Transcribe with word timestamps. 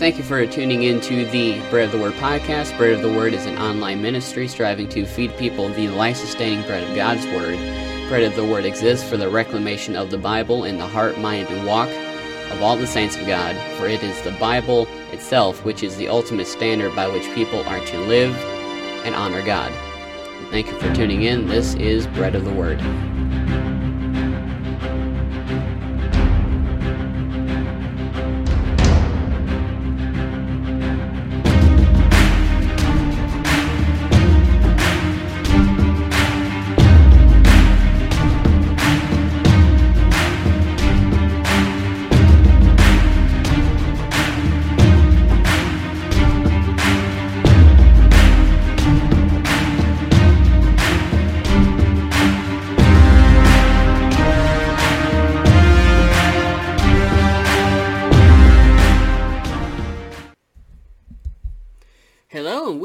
Thank 0.00 0.16
you 0.16 0.24
for 0.24 0.46
tuning 0.46 0.84
in 0.84 0.98
to 1.02 1.26
the 1.26 1.60
Bread 1.68 1.84
of 1.84 1.92
the 1.92 1.98
Word 1.98 2.14
podcast. 2.14 2.74
Bread 2.78 2.92
of 2.94 3.02
the 3.02 3.12
Word 3.12 3.34
is 3.34 3.44
an 3.44 3.58
online 3.58 4.00
ministry 4.00 4.48
striving 4.48 4.88
to 4.88 5.04
feed 5.04 5.36
people 5.36 5.68
the 5.68 5.88
life 5.88 6.16
sustaining 6.16 6.62
bread 6.62 6.88
of 6.88 6.96
God's 6.96 7.26
Word. 7.26 7.58
Bread 8.08 8.22
of 8.22 8.34
the 8.34 8.42
Word 8.46 8.64
exists 8.64 9.06
for 9.06 9.18
the 9.18 9.28
reclamation 9.28 9.96
of 9.96 10.10
the 10.10 10.16
Bible 10.16 10.64
in 10.64 10.78
the 10.78 10.86
heart, 10.86 11.18
mind, 11.18 11.48
and 11.50 11.66
walk 11.66 11.90
of 12.50 12.62
all 12.62 12.78
the 12.78 12.86
saints 12.86 13.14
of 13.18 13.26
God, 13.26 13.54
for 13.76 13.88
it 13.88 14.02
is 14.02 14.18
the 14.22 14.32
Bible 14.40 14.86
itself 15.12 15.66
which 15.66 15.82
is 15.82 15.98
the 15.98 16.08
ultimate 16.08 16.46
standard 16.46 16.96
by 16.96 17.06
which 17.06 17.24
people 17.34 17.62
are 17.64 17.84
to 17.84 17.98
live 17.98 18.34
and 19.04 19.14
honor 19.14 19.44
God. 19.44 19.70
Thank 20.50 20.68
you 20.68 20.78
for 20.78 20.94
tuning 20.94 21.24
in. 21.24 21.46
This 21.46 21.74
is 21.74 22.06
Bread 22.06 22.34
of 22.34 22.46
the 22.46 22.54
Word. 22.54 22.80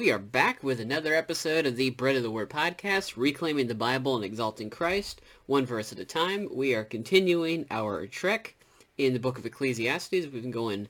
We 0.05 0.11
are 0.11 0.19
back 0.19 0.61
with 0.61 0.79
another 0.79 1.15
episode 1.15 1.65
of 1.65 1.77
the 1.77 1.89
Bread 1.89 2.15
of 2.15 2.21
the 2.21 2.29
Word 2.29 2.51
podcast, 2.51 3.17
reclaiming 3.17 3.65
the 3.65 3.73
Bible 3.73 4.15
and 4.15 4.23
exalting 4.23 4.69
Christ, 4.69 5.19
one 5.47 5.65
verse 5.65 5.91
at 5.91 5.97
a 5.97 6.05
time. 6.05 6.47
We 6.51 6.75
are 6.75 6.83
continuing 6.83 7.65
our 7.71 8.05
trek 8.05 8.53
in 8.99 9.13
the 9.13 9.19
book 9.19 9.39
of 9.39 9.47
Ecclesiastes. 9.47 10.11
We've 10.11 10.31
been 10.31 10.51
going 10.51 10.89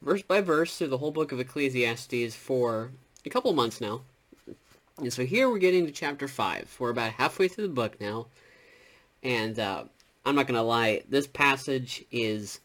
verse 0.00 0.22
by 0.22 0.42
verse 0.42 0.78
through 0.78 0.86
the 0.86 0.98
whole 0.98 1.10
book 1.10 1.32
of 1.32 1.40
Ecclesiastes 1.40 2.36
for 2.36 2.92
a 3.26 3.30
couple 3.30 3.52
months 3.52 3.80
now. 3.80 4.02
And 4.98 5.12
so 5.12 5.24
here 5.24 5.50
we're 5.50 5.58
getting 5.58 5.84
to 5.86 5.92
chapter 5.92 6.28
5. 6.28 6.76
We're 6.78 6.90
about 6.90 7.14
halfway 7.14 7.48
through 7.48 7.66
the 7.66 7.74
book 7.74 8.00
now. 8.00 8.28
And 9.24 9.58
uh, 9.58 9.82
I'm 10.24 10.36
not 10.36 10.46
going 10.46 10.54
to 10.54 10.62
lie, 10.62 11.02
this 11.08 11.26
passage 11.26 12.04
is 12.12 12.60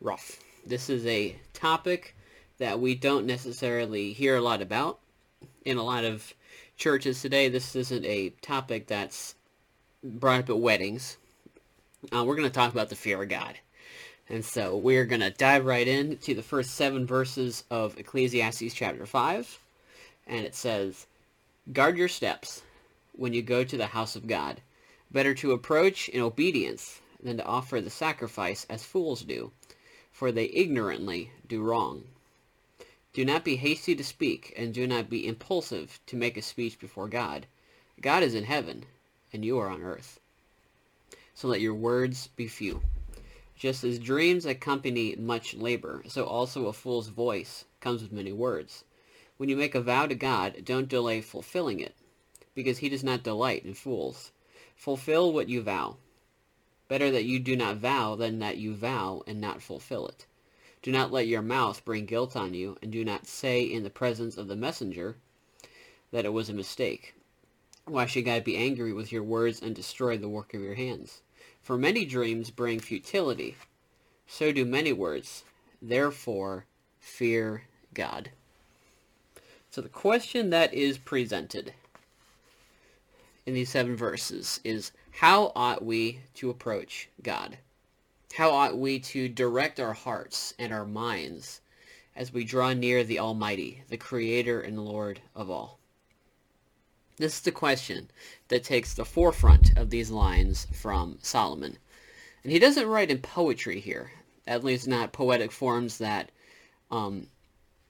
rough. 0.00 0.40
This 0.64 0.88
is 0.88 1.04
a 1.04 1.36
topic 1.52 2.16
that 2.56 2.80
we 2.80 2.94
don't 2.94 3.26
necessarily 3.26 4.14
hear 4.14 4.36
a 4.36 4.40
lot 4.40 4.62
about 4.62 4.98
in 5.64 5.76
a 5.76 5.82
lot 5.82 6.04
of 6.04 6.34
churches 6.76 7.20
today. 7.20 7.48
This 7.48 7.76
isn't 7.76 8.04
a 8.04 8.30
topic 8.40 8.86
that's 8.86 9.34
brought 10.02 10.40
up 10.40 10.50
at 10.50 10.58
weddings. 10.58 11.16
Uh, 12.12 12.24
we're 12.24 12.36
going 12.36 12.48
to 12.48 12.54
talk 12.54 12.72
about 12.72 12.88
the 12.88 12.96
fear 12.96 13.22
of 13.22 13.28
God. 13.28 13.58
And 14.28 14.44
so 14.44 14.76
we're 14.76 15.06
going 15.06 15.20
to 15.20 15.30
dive 15.30 15.66
right 15.66 15.86
in 15.86 16.16
to 16.18 16.34
the 16.34 16.42
first 16.42 16.74
seven 16.74 17.04
verses 17.06 17.64
of 17.70 17.98
Ecclesiastes 17.98 18.72
chapter 18.72 19.04
5. 19.04 19.58
And 20.26 20.46
it 20.46 20.54
says, 20.54 21.06
Guard 21.72 21.96
your 21.96 22.08
steps 22.08 22.62
when 23.12 23.34
you 23.34 23.42
go 23.42 23.64
to 23.64 23.76
the 23.76 23.88
house 23.88 24.16
of 24.16 24.26
God. 24.26 24.60
Better 25.10 25.34
to 25.34 25.52
approach 25.52 26.08
in 26.08 26.20
obedience 26.20 27.00
than 27.22 27.36
to 27.36 27.44
offer 27.44 27.80
the 27.80 27.90
sacrifice 27.90 28.64
as 28.70 28.84
fools 28.84 29.22
do, 29.22 29.50
for 30.12 30.30
they 30.30 30.46
ignorantly 30.46 31.30
do 31.48 31.62
wrong. 31.62 32.04
Do 33.12 33.24
not 33.24 33.44
be 33.44 33.56
hasty 33.56 33.96
to 33.96 34.04
speak, 34.04 34.54
and 34.56 34.72
do 34.72 34.86
not 34.86 35.10
be 35.10 35.26
impulsive 35.26 35.98
to 36.06 36.16
make 36.16 36.36
a 36.36 36.42
speech 36.42 36.78
before 36.78 37.08
God. 37.08 37.46
God 38.00 38.22
is 38.22 38.34
in 38.36 38.44
heaven, 38.44 38.86
and 39.32 39.44
you 39.44 39.58
are 39.58 39.68
on 39.68 39.82
earth. 39.82 40.20
So 41.34 41.48
let 41.48 41.60
your 41.60 41.74
words 41.74 42.28
be 42.28 42.46
few. 42.46 42.82
Just 43.56 43.82
as 43.82 43.98
dreams 43.98 44.46
accompany 44.46 45.16
much 45.16 45.54
labor, 45.54 46.02
so 46.06 46.24
also 46.24 46.66
a 46.66 46.72
fool's 46.72 47.08
voice 47.08 47.64
comes 47.80 48.00
with 48.00 48.12
many 48.12 48.32
words. 48.32 48.84
When 49.38 49.48
you 49.48 49.56
make 49.56 49.74
a 49.74 49.80
vow 49.80 50.06
to 50.06 50.14
God, 50.14 50.64
don't 50.64 50.88
delay 50.88 51.20
fulfilling 51.20 51.80
it, 51.80 51.96
because 52.54 52.78
he 52.78 52.88
does 52.88 53.02
not 53.02 53.24
delight 53.24 53.64
in 53.64 53.74
fools. 53.74 54.30
Fulfill 54.76 55.32
what 55.32 55.48
you 55.48 55.62
vow. 55.62 55.96
Better 56.88 57.10
that 57.10 57.24
you 57.24 57.40
do 57.40 57.56
not 57.56 57.78
vow 57.78 58.14
than 58.14 58.38
that 58.38 58.58
you 58.58 58.74
vow 58.74 59.22
and 59.26 59.40
not 59.40 59.62
fulfill 59.62 60.06
it. 60.06 60.26
Do 60.82 60.92
not 60.92 61.12
let 61.12 61.26
your 61.26 61.42
mouth 61.42 61.84
bring 61.84 62.06
guilt 62.06 62.36
on 62.36 62.54
you, 62.54 62.78
and 62.82 62.90
do 62.90 63.04
not 63.04 63.26
say 63.26 63.62
in 63.62 63.82
the 63.82 63.90
presence 63.90 64.36
of 64.36 64.48
the 64.48 64.56
messenger 64.56 65.16
that 66.10 66.24
it 66.24 66.32
was 66.32 66.48
a 66.48 66.54
mistake. 66.54 67.14
Why 67.84 68.06
should 68.06 68.24
God 68.24 68.44
be 68.44 68.56
angry 68.56 68.92
with 68.92 69.12
your 69.12 69.22
words 69.22 69.60
and 69.60 69.74
destroy 69.74 70.16
the 70.16 70.28
work 70.28 70.54
of 70.54 70.62
your 70.62 70.74
hands? 70.74 71.22
For 71.62 71.76
many 71.76 72.04
dreams 72.04 72.50
bring 72.50 72.80
futility, 72.80 73.56
so 74.26 74.52
do 74.52 74.64
many 74.64 74.92
words. 74.92 75.44
Therefore, 75.82 76.64
fear 76.98 77.64
God. 77.92 78.30
So 79.70 79.80
the 79.80 79.88
question 79.88 80.50
that 80.50 80.72
is 80.72 80.98
presented 80.98 81.74
in 83.46 83.54
these 83.54 83.70
seven 83.70 83.96
verses 83.96 84.60
is, 84.64 84.92
how 85.10 85.52
ought 85.54 85.84
we 85.84 86.20
to 86.34 86.50
approach 86.50 87.08
God? 87.22 87.58
How 88.34 88.50
ought 88.50 88.78
we 88.78 89.00
to 89.00 89.28
direct 89.28 89.80
our 89.80 89.92
hearts 89.92 90.54
and 90.56 90.72
our 90.72 90.86
minds 90.86 91.60
as 92.14 92.32
we 92.32 92.44
draw 92.44 92.72
near 92.72 93.02
the 93.02 93.18
Almighty, 93.18 93.82
the 93.88 93.96
Creator 93.96 94.60
and 94.60 94.84
Lord 94.84 95.20
of 95.34 95.50
all? 95.50 95.80
This 97.16 97.34
is 97.34 97.40
the 97.40 97.50
question 97.50 98.08
that 98.48 98.62
takes 98.62 98.94
the 98.94 99.04
forefront 99.04 99.76
of 99.76 99.90
these 99.90 100.10
lines 100.10 100.68
from 100.72 101.18
Solomon. 101.20 101.76
And 102.44 102.52
he 102.52 102.58
doesn't 102.58 102.86
write 102.86 103.10
in 103.10 103.18
poetry 103.18 103.80
here, 103.80 104.12
at 104.46 104.64
least 104.64 104.86
not 104.86 105.12
poetic 105.12 105.50
forms 105.50 105.98
that 105.98 106.30
um, 106.90 107.26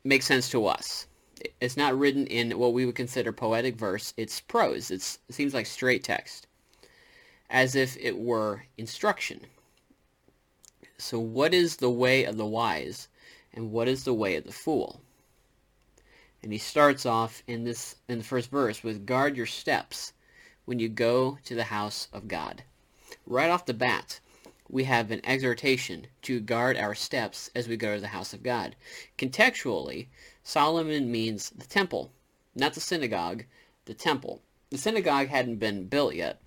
make 0.05 0.23
sense 0.23 0.49
to 0.51 0.67
us. 0.67 1.07
It's 1.61 1.77
not 1.77 1.99
written 1.99 2.27
in 2.27 2.59
what 2.59 2.73
we 2.73 2.87
would 2.87 2.97
consider 2.97 3.31
poetic 3.31 3.77
verse. 3.77 4.15
It's 4.17 4.41
prose. 4.41 4.91
It's, 4.91 5.19
it 5.29 5.35
seems 5.35 5.53
like 5.55 5.67
straight 5.67 6.03
text, 6.03 6.47
as 7.51 7.77
if 7.77 7.97
it 7.99 8.19
were 8.19 8.65
instruction. 8.79 9.47
So 11.01 11.19
what 11.19 11.55
is 11.55 11.77
the 11.77 11.89
way 11.89 12.25
of 12.25 12.37
the 12.37 12.45
wise, 12.45 13.09
and 13.55 13.73
what 13.73 13.89
is 13.89 14.05
the 14.05 14.13
way 14.13 14.37
of 14.37 14.45
the 14.45 14.53
fool? 14.53 15.01
And 16.43 16.53
he 16.53 16.59
starts 16.59 17.07
off 17.07 17.43
in 17.47 17.65
this 17.65 17.97
in 18.07 18.19
the 18.19 18.25
first 18.25 18.51
verse 18.51 18.85
with 18.85 19.07
guard 19.07 19.35
your 19.35 19.47
steps 19.47 20.13
when 20.67 20.79
you 20.79 20.91
go 20.91 21.39
to 21.45 21.55
the 21.55 21.65
house 21.65 22.09
of 22.13 22.29
God. 22.29 22.65
Right 23.27 23.49
off 23.49 23.65
the 23.65 23.73
bat, 23.73 24.21
we 24.69 24.85
have 24.85 25.11
an 25.11 25.23
exhortation 25.25 26.07
to 26.23 26.39
guard 26.39 26.77
our 26.77 26.95
steps 26.95 27.51
as 27.55 27.67
we 27.67 27.79
go 27.79 27.95
to 27.95 28.01
the 28.01 28.09
house 28.09 28.35
of 28.35 28.43
God. 28.43 28.77
Contextually, 29.17 30.09
Solomon 30.43 31.11
means 31.11 31.49
the 31.49 31.67
temple, 31.67 32.13
not 32.55 32.75
the 32.75 32.81
synagogue, 32.81 33.47
the 33.87 33.95
temple. 33.95 34.43
The 34.69 34.77
synagogue 34.77 35.29
hadn't 35.29 35.57
been 35.57 35.87
built 35.87 36.15
yet. 36.15 36.43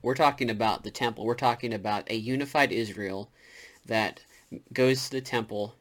We're 0.00 0.14
talking 0.14 0.48
about 0.48 0.82
the 0.82 0.90
temple. 0.90 1.26
We're 1.26 1.34
talking 1.34 1.74
about 1.74 2.10
a 2.10 2.16
unified 2.16 2.72
Israel 2.72 3.30
that 3.86 4.24
goes 4.72 5.04
to 5.04 5.10
the 5.12 5.20
temple 5.20 5.74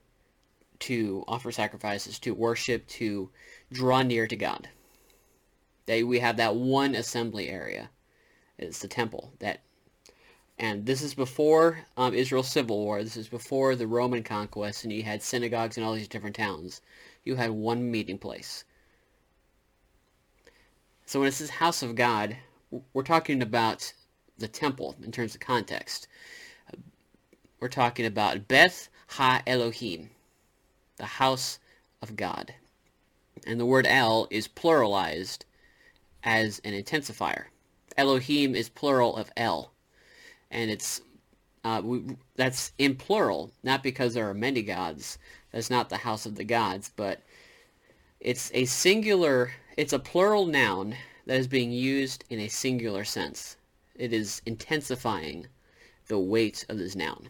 to 0.80 1.24
offer 1.28 1.52
sacrifices, 1.52 2.20
to 2.20 2.34
worship, 2.34 2.88
to 2.88 3.30
draw 3.72 4.02
near 4.02 4.28
to 4.28 4.36
God. 4.36 4.70
That 5.86 6.08
we 6.08 6.20
have 6.20 6.38
that 6.38 6.56
one 6.56 6.96
assembly 6.96 7.50
area. 7.50 7.90
It's 8.58 8.80
the 8.80 8.88
temple. 8.88 9.34
That, 9.40 9.62
and 10.58 10.86
this 10.86 11.02
is 11.02 11.14
before 11.14 11.80
um, 11.98 12.14
Israel's 12.14 12.52
civil 12.52 12.78
war. 12.78 13.04
This 13.04 13.18
is 13.18 13.28
before 13.28 13.76
the 13.76 13.88
Roman 13.88 14.24
conquest, 14.24 14.84
and 14.84 14.94
you 14.94 15.04
had 15.04 15.22
synagogues 15.22 15.78
in 15.78 15.84
all 15.84 15.94
these 15.94 16.08
different 16.08 16.36
towns. 16.36 16.82
You 17.24 17.36
had 17.36 17.52
one 17.52 17.92
meeting 17.92 18.18
place. 18.18 18.64
So 21.06 21.20
when 21.20 21.30
it 21.30 21.34
says 21.34 21.50
house 21.50 21.82
of 21.82 21.96
God, 21.96 22.38
we're 22.94 23.04
talking 23.04 23.42
about 23.42 23.94
the 24.38 24.48
temple 24.48 24.96
in 25.04 25.12
terms 25.12 25.34
of 25.34 25.42
context 25.42 26.08
we're 27.60 27.68
talking 27.68 28.06
about 28.06 28.48
Beth 28.48 28.90
Ha 29.08 29.42
Elohim, 29.46 30.10
the 30.98 31.06
house 31.06 31.60
of 32.02 32.16
God. 32.16 32.54
And 33.46 33.60
the 33.60 33.66
word 33.66 33.88
El 33.88 34.28
is 34.30 34.48
pluralized 34.48 35.40
as 36.24 36.60
an 36.64 36.74
intensifier. 36.74 37.46
Elohim 37.98 38.56
is 38.56 38.70
plural 38.70 39.16
of 39.18 39.32
El. 39.36 39.72
And 40.52 40.72
it's 40.72 41.02
uh, 41.64 41.82
we, 41.84 42.02
that's 42.36 42.72
in 42.78 42.96
plural, 42.96 43.52
not 43.64 43.84
because 43.84 44.14
there 44.14 44.30
are 44.30 44.34
many 44.34 44.62
gods. 44.62 45.18
That's 45.52 45.70
not 45.70 45.90
the 45.90 45.98
house 45.98 46.26
of 46.26 46.36
the 46.36 46.44
gods, 46.44 46.92
but 46.96 47.22
it's 48.20 48.52
a 48.54 48.66
singular, 48.66 49.52
it's 49.76 49.94
a 49.94 50.00
plural 50.00 50.46
noun 50.46 50.96
that 51.26 51.38
is 51.38 51.48
being 51.48 51.72
used 51.72 52.24
in 52.30 52.40
a 52.40 52.48
singular 52.48 53.04
sense. 53.04 53.58
It 53.96 54.14
is 54.14 54.42
intensifying 54.46 55.48
the 56.08 56.20
weight 56.20 56.66
of 56.70 56.78
this 56.78 56.96
noun. 56.96 57.28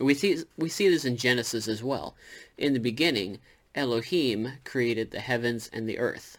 We 0.00 0.14
see, 0.14 0.42
we 0.56 0.70
see 0.70 0.88
this 0.88 1.04
in 1.04 1.18
Genesis 1.18 1.68
as 1.68 1.82
well. 1.82 2.16
In 2.56 2.72
the 2.72 2.80
beginning, 2.80 3.38
Elohim 3.74 4.54
created 4.64 5.10
the 5.10 5.20
heavens 5.20 5.68
and 5.72 5.86
the 5.86 5.98
earth. 5.98 6.38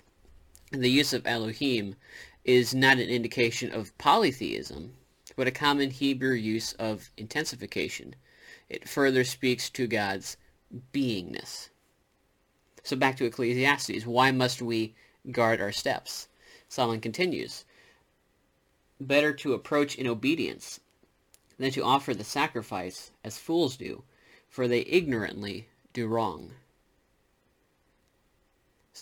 And 0.73 0.83
the 0.83 0.89
use 0.89 1.13
of 1.13 1.27
Elohim 1.27 1.95
is 2.43 2.73
not 2.73 2.97
an 2.97 3.07
indication 3.07 3.71
of 3.71 3.95
polytheism, 3.99 4.93
but 5.35 5.47
a 5.47 5.51
common 5.51 5.91
Hebrew 5.91 6.33
use 6.33 6.73
of 6.73 7.11
intensification. 7.17 8.15
It 8.67 8.89
further 8.89 9.23
speaks 9.23 9.69
to 9.71 9.85
God's 9.85 10.37
beingness. 10.91 11.69
So 12.83 12.95
back 12.95 13.15
to 13.17 13.25
Ecclesiastes. 13.25 14.05
Why 14.05 14.31
must 14.31 14.61
we 14.61 14.95
guard 15.29 15.61
our 15.61 15.71
steps? 15.71 16.27
Solomon 16.67 16.99
continues, 16.99 17.65
Better 18.99 19.33
to 19.33 19.53
approach 19.53 19.95
in 19.95 20.07
obedience 20.07 20.79
than 21.61 21.71
to 21.71 21.83
offer 21.83 22.15
the 22.15 22.23
sacrifice 22.23 23.11
as 23.23 23.37
fools 23.37 23.77
do, 23.77 24.03
for 24.49 24.67
they 24.67 24.81
ignorantly 24.81 25.67
do 25.93 26.07
wrong. 26.07 26.55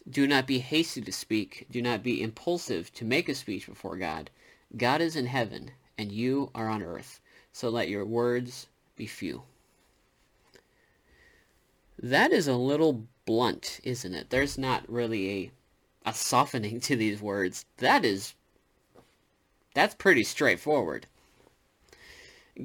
Do 0.10 0.28
not 0.28 0.46
be 0.46 0.60
hasty 0.60 1.00
to 1.02 1.12
speak. 1.14 1.68
Do 1.72 1.82
not 1.82 2.04
be 2.04 2.22
impulsive 2.22 2.94
to 2.96 3.06
make 3.06 3.30
a 3.30 3.36
speech 3.36 3.66
before 3.66 3.96
God. 3.96 4.30
God 4.76 5.00
is 5.00 5.16
in 5.16 5.28
heaven, 5.28 5.72
and 5.98 6.12
you 6.12 6.52
are 6.54 6.68
on 6.68 6.84
earth. 6.84 7.22
So 7.54 7.70
let 7.70 7.88
your 7.88 8.04
words 8.04 8.68
be 8.98 9.08
few. 9.08 9.44
That 11.98 12.34
is 12.34 12.48
a 12.50 12.56
little 12.56 13.08
blunt, 13.26 13.80
isn't 13.86 14.14
it? 14.14 14.32
There's 14.32 14.58
not 14.58 14.90
really 14.92 15.32
a 15.32 15.52
a 16.06 16.14
softening 16.14 16.80
to 16.88 16.98
these 16.98 17.22
words. 17.22 17.66
That 17.78 18.04
is 18.04 18.34
that's 19.74 19.96
pretty 19.96 20.26
straightforward. 20.26 21.08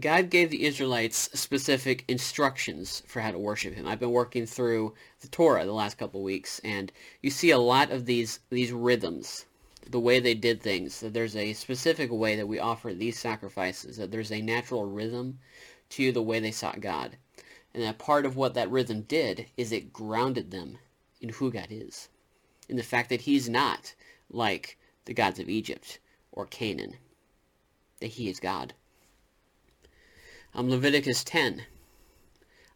God 0.01 0.29
gave 0.29 0.51
the 0.51 0.65
Israelites 0.65 1.31
specific 1.35 2.05
instructions 2.09 3.05
for 3.07 3.21
how 3.21 3.31
to 3.31 3.39
worship 3.39 3.75
him. 3.75 3.87
I've 3.87 4.01
been 4.01 4.11
working 4.11 4.45
through 4.45 4.95
the 5.21 5.29
Torah 5.29 5.65
the 5.65 5.73
last 5.73 5.99
couple 5.99 6.21
of 6.21 6.25
weeks 6.25 6.61
and 6.65 6.91
you 7.23 7.31
see 7.31 7.51
a 7.51 7.59
lot 7.59 7.93
of 7.93 8.05
these 8.05 8.41
these 8.51 8.73
rhythms, 8.73 9.47
the 9.89 10.01
way 10.01 10.19
they 10.19 10.35
did 10.35 10.61
things. 10.61 10.99
That 10.99 11.15
there's 11.15 11.37
a 11.37 11.53
specific 11.53 12.11
way 12.11 12.35
that 12.35 12.49
we 12.49 12.59
offer 12.59 12.93
these 12.93 13.19
sacrifices, 13.21 13.97
that 13.99 14.11
there's 14.11 14.33
a 14.33 14.43
natural 14.43 14.85
rhythm 14.85 15.39
to 15.91 16.11
the 16.11 16.23
way 16.23 16.41
they 16.41 16.51
sought 16.51 16.81
God. 16.81 17.17
And 17.73 17.83
that 17.85 17.99
part 17.99 18.27
of 18.27 18.37
what 18.37 18.55
that 18.55 18.71
rhythm 18.71 19.03
did 19.03 19.47
is 19.57 19.71
it 19.71 19.93
grounded 19.93 20.51
them 20.51 20.79
in 21.21 21.29
who 21.29 21.53
God 21.53 21.69
is. 21.71 22.09
In 22.69 22.77
the 22.77 22.83
fact 22.83 23.11
that 23.11 23.23
he's 23.23 23.49
not 23.49 23.95
like 24.29 24.77
the 25.05 25.15
gods 25.15 25.39
of 25.39 25.49
Egypt 25.49 26.01
or 26.33 26.47
Canaan. 26.47 26.97
That 28.01 28.09
he 28.09 28.29
is 28.29 28.41
God. 28.41 28.75
Um, 30.55 30.71
Leviticus 30.71 31.25
10 31.25 31.65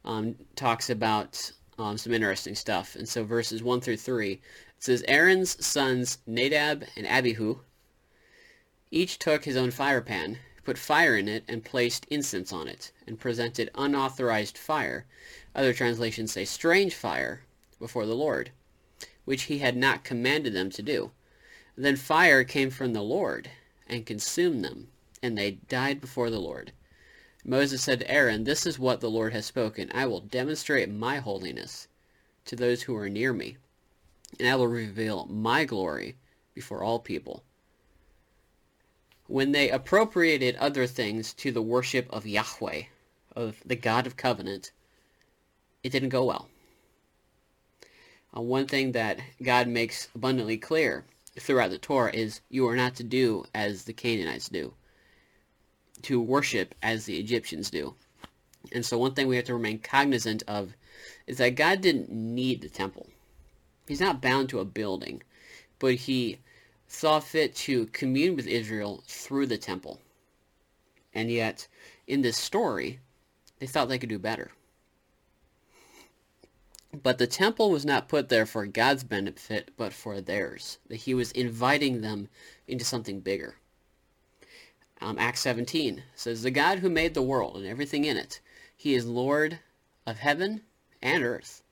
um, 0.04 0.34
talks 0.56 0.90
about 0.90 1.52
um, 1.78 1.96
some 1.96 2.12
interesting 2.12 2.54
stuff. 2.54 2.96
And 2.96 3.08
so 3.08 3.24
verses 3.24 3.62
1 3.62 3.80
through 3.80 3.98
3, 3.98 4.32
it 4.32 4.40
says, 4.78 5.04
Aaron's 5.06 5.64
sons 5.64 6.18
Nadab 6.26 6.84
and 6.96 7.06
Abihu 7.06 7.60
each 8.90 9.18
took 9.18 9.44
his 9.44 9.56
own 9.56 9.70
fire 9.70 10.00
pan, 10.00 10.38
put 10.64 10.78
fire 10.78 11.16
in 11.16 11.28
it, 11.28 11.44
and 11.46 11.64
placed 11.64 12.06
incense 12.06 12.52
on 12.52 12.66
it, 12.66 12.90
and 13.06 13.20
presented 13.20 13.70
unauthorized 13.74 14.56
fire, 14.56 15.06
other 15.54 15.72
translations 15.72 16.32
say 16.32 16.44
strange 16.44 16.94
fire, 16.94 17.42
before 17.78 18.06
the 18.06 18.14
Lord, 18.14 18.50
which 19.24 19.42
he 19.42 19.58
had 19.58 19.76
not 19.76 20.04
commanded 20.04 20.52
them 20.52 20.70
to 20.70 20.82
do. 20.82 21.12
Then 21.76 21.96
fire 21.96 22.42
came 22.44 22.70
from 22.70 22.92
the 22.92 23.02
Lord, 23.02 23.50
and 23.86 24.04
consumed 24.04 24.64
them, 24.64 24.88
and 25.22 25.36
they 25.38 25.52
died 25.52 26.00
before 26.00 26.30
the 26.30 26.40
Lord. 26.40 26.72
Moses 27.48 27.82
said 27.82 28.00
to 28.00 28.10
Aaron, 28.10 28.44
This 28.44 28.66
is 28.66 28.78
what 28.78 29.00
the 29.00 29.08
Lord 29.08 29.32
has 29.32 29.46
spoken. 29.46 29.90
I 29.94 30.04
will 30.04 30.20
demonstrate 30.20 30.90
my 30.90 31.16
holiness 31.16 31.88
to 32.44 32.54
those 32.54 32.82
who 32.82 32.94
are 32.94 33.08
near 33.08 33.32
me, 33.32 33.56
and 34.38 34.46
I 34.46 34.54
will 34.54 34.68
reveal 34.68 35.24
my 35.24 35.64
glory 35.64 36.16
before 36.54 36.82
all 36.82 36.98
people. 36.98 37.42
When 39.28 39.52
they 39.52 39.70
appropriated 39.70 40.56
other 40.56 40.86
things 40.86 41.32
to 41.34 41.50
the 41.50 41.62
worship 41.62 42.06
of 42.10 42.26
Yahweh, 42.26 42.82
of 43.34 43.62
the 43.64 43.76
God 43.76 44.06
of 44.06 44.18
covenant, 44.18 44.70
it 45.82 45.88
didn't 45.88 46.10
go 46.10 46.26
well. 46.26 46.50
Uh, 48.36 48.42
one 48.42 48.66
thing 48.66 48.92
that 48.92 49.20
God 49.42 49.68
makes 49.68 50.10
abundantly 50.14 50.58
clear 50.58 51.06
throughout 51.40 51.70
the 51.70 51.78
Torah 51.78 52.12
is 52.12 52.42
you 52.50 52.68
are 52.68 52.76
not 52.76 52.94
to 52.96 53.02
do 53.02 53.46
as 53.54 53.84
the 53.84 53.94
Canaanites 53.94 54.50
do 54.50 54.74
to 56.02 56.20
worship 56.20 56.74
as 56.82 57.04
the 57.04 57.18
Egyptians 57.18 57.70
do. 57.70 57.94
And 58.72 58.84
so 58.84 58.98
one 58.98 59.14
thing 59.14 59.28
we 59.28 59.36
have 59.36 59.46
to 59.46 59.54
remain 59.54 59.78
cognizant 59.78 60.42
of 60.46 60.74
is 61.26 61.38
that 61.38 61.54
God 61.54 61.80
didn't 61.80 62.10
need 62.10 62.60
the 62.60 62.68
temple. 62.68 63.08
He's 63.86 64.00
not 64.00 64.20
bound 64.20 64.48
to 64.50 64.60
a 64.60 64.64
building, 64.64 65.22
but 65.78 65.94
he 65.94 66.38
saw 66.86 67.20
fit 67.20 67.54
to 67.54 67.86
commune 67.86 68.36
with 68.36 68.46
Israel 68.46 69.02
through 69.06 69.46
the 69.46 69.58
temple. 69.58 70.00
And 71.14 71.30
yet, 71.30 71.68
in 72.06 72.22
this 72.22 72.36
story, 72.36 73.00
they 73.58 73.66
thought 73.66 73.88
they 73.88 73.98
could 73.98 74.08
do 74.08 74.18
better. 74.18 74.52
But 77.02 77.18
the 77.18 77.26
temple 77.26 77.70
was 77.70 77.84
not 77.84 78.08
put 78.08 78.28
there 78.28 78.46
for 78.46 78.66
God's 78.66 79.04
benefit, 79.04 79.70
but 79.76 79.92
for 79.92 80.20
theirs. 80.20 80.78
That 80.88 80.96
he 80.96 81.14
was 81.14 81.32
inviting 81.32 82.00
them 82.00 82.28
into 82.66 82.84
something 82.84 83.20
bigger. 83.20 83.56
Um, 85.00 85.18
Acts 85.18 85.40
17 85.40 86.02
says, 86.14 86.42
The 86.42 86.50
God 86.50 86.80
who 86.80 86.90
made 86.90 87.14
the 87.14 87.22
world 87.22 87.56
and 87.56 87.66
everything 87.66 88.04
in 88.04 88.16
it, 88.16 88.40
he 88.76 88.94
is 88.94 89.06
Lord 89.06 89.60
of 90.06 90.18
heaven 90.18 90.62
and 91.00 91.22
earth, 91.22 91.62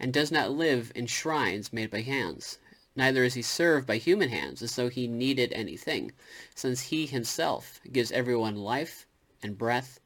and 0.00 0.12
does 0.12 0.32
not 0.32 0.52
live 0.52 0.90
in 0.94 1.06
shrines 1.06 1.72
made 1.72 1.90
by 1.90 2.00
hands. 2.00 2.58
Neither 2.94 3.24
is 3.24 3.34
he 3.34 3.42
served 3.42 3.86
by 3.86 3.98
human 3.98 4.30
hands 4.30 4.62
as 4.62 4.74
though 4.74 4.88
he 4.88 5.06
needed 5.06 5.52
anything, 5.52 6.12
since 6.54 6.84
he 6.84 7.06
himself 7.06 7.80
gives 7.92 8.10
everyone 8.10 8.56
life 8.56 9.06
and 9.42 9.58
breath 9.58 10.00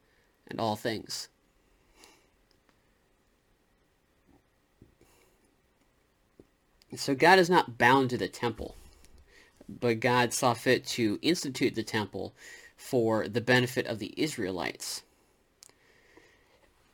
and 0.47 0.59
all 0.59 0.75
things. 0.75 1.29
So 6.97 7.15
God 7.15 7.39
is 7.39 7.49
not 7.49 7.77
bound 7.77 8.09
to 8.09 8.17
the 8.17 8.27
temple 8.27 8.75
but 9.79 9.99
God 9.99 10.33
saw 10.33 10.53
fit 10.53 10.85
to 10.87 11.19
institute 11.21 11.75
the 11.75 11.83
temple 11.83 12.33
for 12.75 13.27
the 13.27 13.41
benefit 13.41 13.85
of 13.85 13.99
the 13.99 14.13
Israelites. 14.17 15.03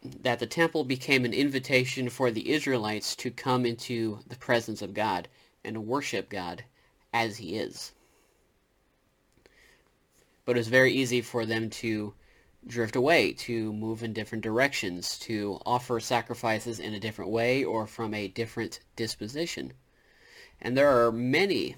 That 0.04 0.40
the 0.40 0.48
temple 0.48 0.84
became 0.84 1.26
an 1.26 1.34
invitation 1.34 2.10
for 2.10 2.30
the 2.30 2.52
Israelites 2.52 3.16
to 3.18 3.32
come 3.32 3.66
into 3.66 4.20
the 4.28 4.36
presence 4.36 4.82
of 4.82 4.94
God 4.94 5.28
and 5.64 5.88
worship 5.88 6.30
God 6.30 6.64
as 7.14 7.38
he 7.38 7.56
is. 7.56 7.94
But 10.46 10.56
it 10.56 10.60
was 10.60 10.68
very 10.68 10.94
easy 10.94 11.22
for 11.22 11.46
them 11.46 11.70
to 11.72 12.14
drift 12.66 12.96
away, 12.96 13.34
to 13.34 13.74
move 13.74 14.04
in 14.04 14.14
different 14.14 14.44
directions, 14.44 15.18
to 15.20 15.60
offer 15.66 16.00
sacrifices 16.00 16.80
in 16.80 16.94
a 16.94 17.00
different 17.00 17.32
way 17.32 17.64
or 17.64 17.88
from 17.88 18.14
a 18.14 18.28
different 18.28 18.80
disposition. 18.96 19.74
And 20.62 20.78
there 20.78 20.90
are 20.90 21.12
many 21.12 21.76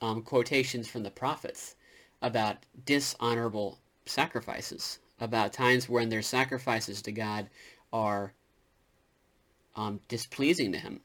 um, 0.00 0.22
quotations 0.22 0.88
from 0.88 1.02
the 1.02 1.10
prophets 1.10 1.74
about 2.22 2.58
dishonorable 2.84 3.78
sacrifices, 4.06 4.98
about 5.20 5.52
times 5.52 5.88
when 5.88 6.08
their 6.08 6.22
sacrifices 6.22 7.02
to 7.02 7.12
God 7.12 7.48
are 7.92 8.32
um, 9.76 10.00
displeasing 10.08 10.72
to 10.72 10.78
him. 10.78 11.00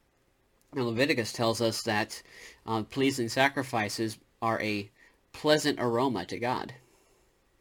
Now, 0.73 0.83
Leviticus 0.83 1.31
tells 1.31 1.61
us 1.61 1.83
that 1.83 2.21
uh, 2.65 2.83
pleasing 2.83 3.29
sacrifices 3.29 4.17
are 4.41 4.59
a 4.61 4.89
pleasant 5.31 5.79
aroma 5.79 6.25
to 6.25 6.39
God. 6.39 6.73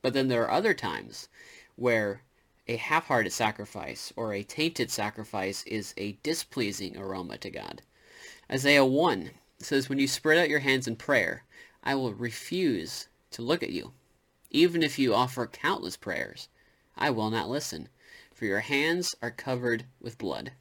But 0.01 0.15
then 0.15 0.29
there 0.29 0.43
are 0.43 0.51
other 0.51 0.75
times 0.75 1.29
where 1.77 2.23
a 2.69 2.77
half-hearted 2.77 3.33
sacrifice 3.33 4.12
or 4.17 4.33
a 4.33 4.43
tainted 4.43 4.91
sacrifice 4.91 5.62
is 5.65 5.95
a 5.97 6.19
displeasing 6.23 6.97
aroma 6.97 7.39
to 7.39 7.51
God. 7.51 7.83
Isaiah 8.51 8.85
1 8.85 9.31
says, 9.64 9.88
When 9.88 9.99
you 9.99 10.09
spread 10.09 10.38
out 10.38 10.49
your 10.49 10.61
hands 10.61 10.87
in 10.87 10.97
prayer, 10.97 11.45
I 11.83 11.95
will 11.95 12.14
refuse 12.14 13.09
to 13.33 13.42
look 13.42 13.62
at 13.62 13.71
you. 13.71 13.92
Even 14.50 14.83
if 14.83 14.99
you 14.99 15.14
offer 15.14 15.47
countless 15.47 15.97
prayers, 15.97 16.49
I 16.97 17.11
will 17.11 17.31
not 17.31 17.49
listen, 17.49 17.88
for 18.35 18.45
your 18.45 18.61
hands 18.61 19.14
are 19.23 19.31
covered 19.31 19.87
with 20.00 20.19
blood. 20.19 20.52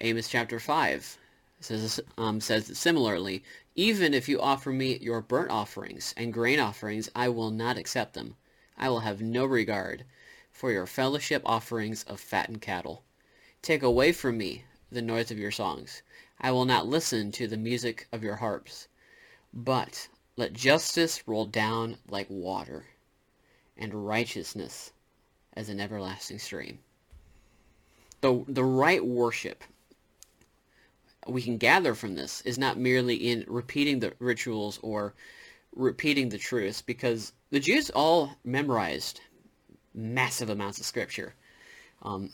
Amos 0.00 0.28
chapter 0.28 0.58
5 0.58 1.18
says, 1.60 2.00
um, 2.18 2.40
says 2.40 2.76
similarly, 2.76 3.44
Even 3.74 4.12
if 4.12 4.28
you 4.28 4.40
offer 4.40 4.72
me 4.72 4.98
your 4.98 5.20
burnt 5.20 5.50
offerings 5.50 6.12
and 6.16 6.32
grain 6.32 6.58
offerings, 6.58 7.08
I 7.14 7.28
will 7.28 7.50
not 7.50 7.78
accept 7.78 8.14
them. 8.14 8.36
I 8.76 8.88
will 8.88 9.00
have 9.00 9.22
no 9.22 9.44
regard 9.44 10.04
for 10.50 10.70
your 10.70 10.86
fellowship 10.86 11.42
offerings 11.44 12.02
of 12.04 12.20
fattened 12.20 12.60
cattle. 12.60 13.04
Take 13.62 13.82
away 13.82 14.12
from 14.12 14.36
me 14.36 14.64
the 14.94 15.02
noise 15.02 15.30
of 15.30 15.38
your 15.38 15.50
songs. 15.50 16.02
I 16.40 16.50
will 16.52 16.64
not 16.64 16.86
listen 16.86 17.30
to 17.32 17.46
the 17.46 17.56
music 17.56 18.08
of 18.12 18.22
your 18.22 18.36
harps. 18.36 18.88
But 19.52 20.08
let 20.36 20.52
justice 20.52 21.22
roll 21.26 21.46
down 21.46 21.98
like 22.08 22.26
water, 22.28 22.86
and 23.76 24.06
righteousness 24.06 24.92
as 25.54 25.68
an 25.68 25.80
everlasting 25.80 26.38
stream. 26.38 26.78
The, 28.20 28.44
the 28.48 28.64
right 28.64 29.04
worship 29.04 29.62
we 31.26 31.42
can 31.42 31.56
gather 31.56 31.94
from 31.94 32.14
this 32.14 32.40
is 32.42 32.58
not 32.58 32.78
merely 32.78 33.16
in 33.16 33.44
repeating 33.46 34.00
the 34.00 34.12
rituals 34.18 34.78
or 34.82 35.14
repeating 35.74 36.28
the 36.28 36.38
truths, 36.38 36.82
because 36.82 37.32
the 37.50 37.60
Jews 37.60 37.90
all 37.90 38.36
memorized 38.44 39.20
massive 39.94 40.50
amounts 40.50 40.78
of 40.78 40.86
scripture. 40.86 41.34
Um, 42.02 42.30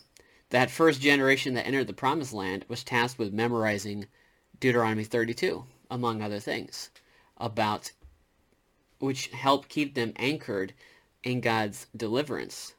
that 0.51 0.71
first 0.71 1.01
generation 1.01 1.55
that 1.55 1.67
entered 1.67 1.87
the 1.87 1.93
promised 1.93 2.33
land 2.33 2.65
was 2.69 2.85
tasked 2.85 3.19
with 3.19 3.33
memorizing 3.33 4.07
Deuteronomy 4.59 5.05
32, 5.05 5.65
among 5.91 6.21
other 6.21 6.41
things, 6.41 6.91
about 7.39 7.93
which 8.99 9.29
helped 9.29 9.69
keep 9.69 9.95
them 9.95 10.13
anchored 10.17 10.75
in 11.23 11.41
God's 11.41 11.87
deliverance 11.97 12.75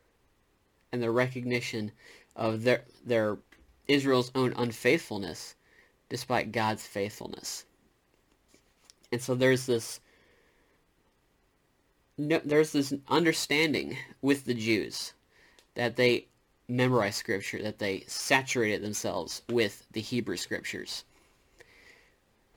and 0.92 1.02
the 1.02 1.12
recognition 1.12 1.92
of 2.36 2.64
their 2.64 2.84
their 3.06 3.38
Israel's 3.88 4.32
own 4.36 4.54
unfaithfulness 4.56 5.56
despite 6.10 6.52
God's 6.52 6.86
faithfulness. 6.86 7.66
And 9.12 9.22
so 9.22 9.36
there's 9.36 9.66
this 9.66 10.00
no, 12.18 12.42
there's 12.44 12.74
this 12.74 12.94
understanding 13.08 13.98
with 14.22 14.46
the 14.46 14.54
Jews 14.54 15.14
that 15.76 15.96
they 15.96 16.28
memorize 16.72 17.16
scripture, 17.16 17.62
that 17.62 17.80
they 17.80 18.06
saturated 18.08 18.82
themselves 18.82 19.42
with 19.50 19.86
the 19.92 20.02
Hebrew 20.02 20.38
scriptures. 20.38 21.04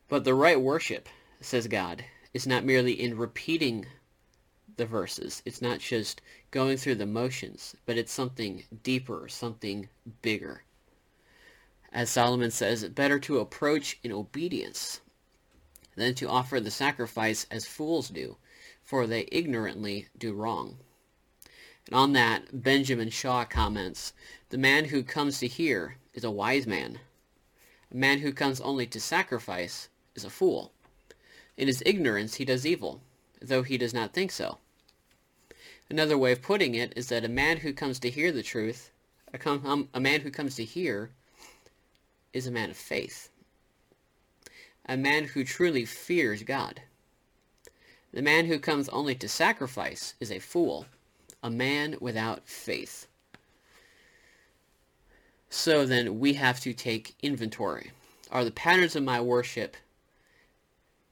But 0.09 0.25
the 0.25 0.35
right 0.35 0.61
worship, 0.61 1.09
says 1.40 1.66
God, 1.66 2.04
is 2.33 2.47
not 2.47 2.64
merely 2.64 2.92
in 2.92 3.16
repeating 3.16 3.87
the 4.76 4.87
verses. 4.87 5.42
It's 5.44 5.62
not 5.62 5.80
just 5.80 6.21
going 6.50 6.76
through 6.76 6.97
the 6.97 7.06
motions, 7.06 7.75
but 7.87 7.97
it's 7.97 8.12
something 8.12 8.64
deeper, 8.83 9.28
something 9.28 9.88
bigger. 10.23 10.62
As 11.92 12.11
Solomon 12.11 12.50
says, 12.50 12.88
better 12.88 13.18
to 13.21 13.38
approach 13.38 13.99
in 14.02 14.12
obedience 14.12 15.00
than 15.97 16.14
to 16.16 16.28
offer 16.28 16.61
the 16.61 16.71
sacrifice 16.71 17.47
as 17.50 17.66
fools 17.66 18.09
do, 18.09 18.37
for 18.85 19.06
they 19.06 19.28
ignorantly 19.30 20.09
do 20.18 20.33
wrong. 20.33 20.78
And 21.87 21.95
on 21.95 22.12
that, 22.14 22.62
Benjamin 22.62 23.11
Shaw 23.11 23.45
comments, 23.45 24.12
The 24.49 24.59
man 24.59 24.87
who 24.87 25.03
comes 25.03 25.38
to 25.38 25.47
hear 25.47 25.97
is 26.14 26.25
a 26.25 26.31
wise 26.31 26.67
man. 26.67 26.99
A 27.93 27.97
man 27.97 28.21
who 28.21 28.33
comes 28.33 28.61
only 28.61 28.87
to 28.87 29.00
sacrifice 29.00 29.88
is 30.14 30.25
a 30.25 30.31
fool. 30.31 30.73
In 31.57 31.69
his 31.69 31.83
ignorance 31.85 32.37
he 32.37 32.45
does 32.45 32.67
evil, 32.67 33.00
though 33.41 33.62
he 33.62 33.79
does 33.79 33.95
not 33.95 34.12
think 34.12 34.33
so. 34.33 34.59
Another 35.91 36.17
way 36.17 36.33
of 36.33 36.43
putting 36.43 36.75
it 36.75 36.93
is 36.97 37.09
that 37.09 37.25
a 37.25 37.29
man 37.29 37.59
who 37.59 37.73
comes 37.73 37.99
to 38.00 38.11
hear 38.11 38.33
the 38.33 38.43
truth, 38.43 38.91
a, 39.33 39.38
com- 39.38 39.64
um, 39.67 39.88
a 39.93 40.00
man 40.00 40.23
who 40.23 40.31
comes 40.31 40.57
to 40.57 40.64
hear, 40.64 41.11
is 42.33 42.47
a 42.47 42.50
man 42.50 42.71
of 42.71 42.76
faith. 42.76 43.29
A 44.87 44.97
man 44.97 45.25
who 45.25 45.45
truly 45.45 45.85
fears 45.85 46.43
God. 46.43 46.83
The 48.12 48.23
man 48.23 48.47
who 48.47 48.59
comes 48.59 48.88
only 48.88 49.14
to 49.17 49.29
sacrifice 49.29 50.14
is 50.21 50.31
a 50.31 50.38
fool, 50.38 50.87
a 51.45 51.51
man 51.51 51.95
without 52.01 52.49
faith. 52.49 53.07
So 55.51 55.85
then 55.85 56.19
we 56.19 56.33
have 56.33 56.59
to 56.61 56.73
take 56.73 57.15
inventory. 57.23 57.93
Are 58.33 58.45
the 58.45 58.51
patterns 58.51 58.97
of 58.97 59.05
my 59.05 59.21
worship 59.21 59.77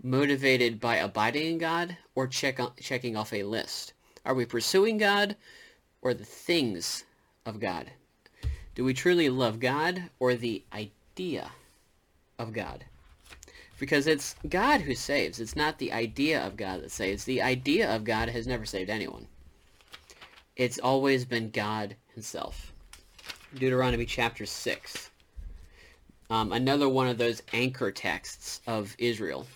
motivated 0.03 0.81
by 0.81 0.97
abiding 0.97 1.47
in 1.47 1.59
God 1.59 1.99
or 2.15 2.27
check 2.27 2.59
checking 2.81 3.15
off 3.15 3.33
a 3.33 3.45
list? 3.45 3.93
Are 4.25 4.35
we 4.35 4.47
pursuing 4.47 4.97
God 4.97 5.37
or 6.01 6.15
the 6.15 6.25
things 6.25 7.05
of 7.45 7.61
God? 7.61 7.91
Do 8.75 8.85
we 8.85 8.95
truly 8.95 9.29
love 9.29 9.61
God 9.61 10.11
or 10.19 10.35
the 10.35 10.65
idea 10.73 11.51
of 12.39 12.55
God? 12.55 12.87
Because 13.79 14.07
it's 14.07 14.35
God 14.49 14.81
who 14.81 14.95
saves. 14.95 15.41
It's 15.41 15.57
not 15.57 15.79
the 15.79 15.93
idea 15.93 16.45
of 16.45 16.57
God 16.57 16.83
that 16.83 16.91
saves. 16.91 17.25
The 17.25 17.43
idea 17.43 17.95
of 17.95 18.05
God 18.05 18.31
has 18.31 18.47
never 18.47 18.65
saved 18.65 18.89
anyone. 18.89 19.27
It's 20.54 20.78
always 20.78 21.25
been 21.25 21.50
God 21.50 21.97
himself. 22.12 22.75
Deuteronomy 23.54 24.04
chapter 24.04 24.44
6. 24.44 25.11
Um, 26.28 26.52
another 26.52 26.90
one 26.90 27.09
of 27.09 27.16
those 27.16 27.42
anchor 27.54 27.90
texts 27.90 28.61
of 28.66 28.94
Israel. 28.99 29.47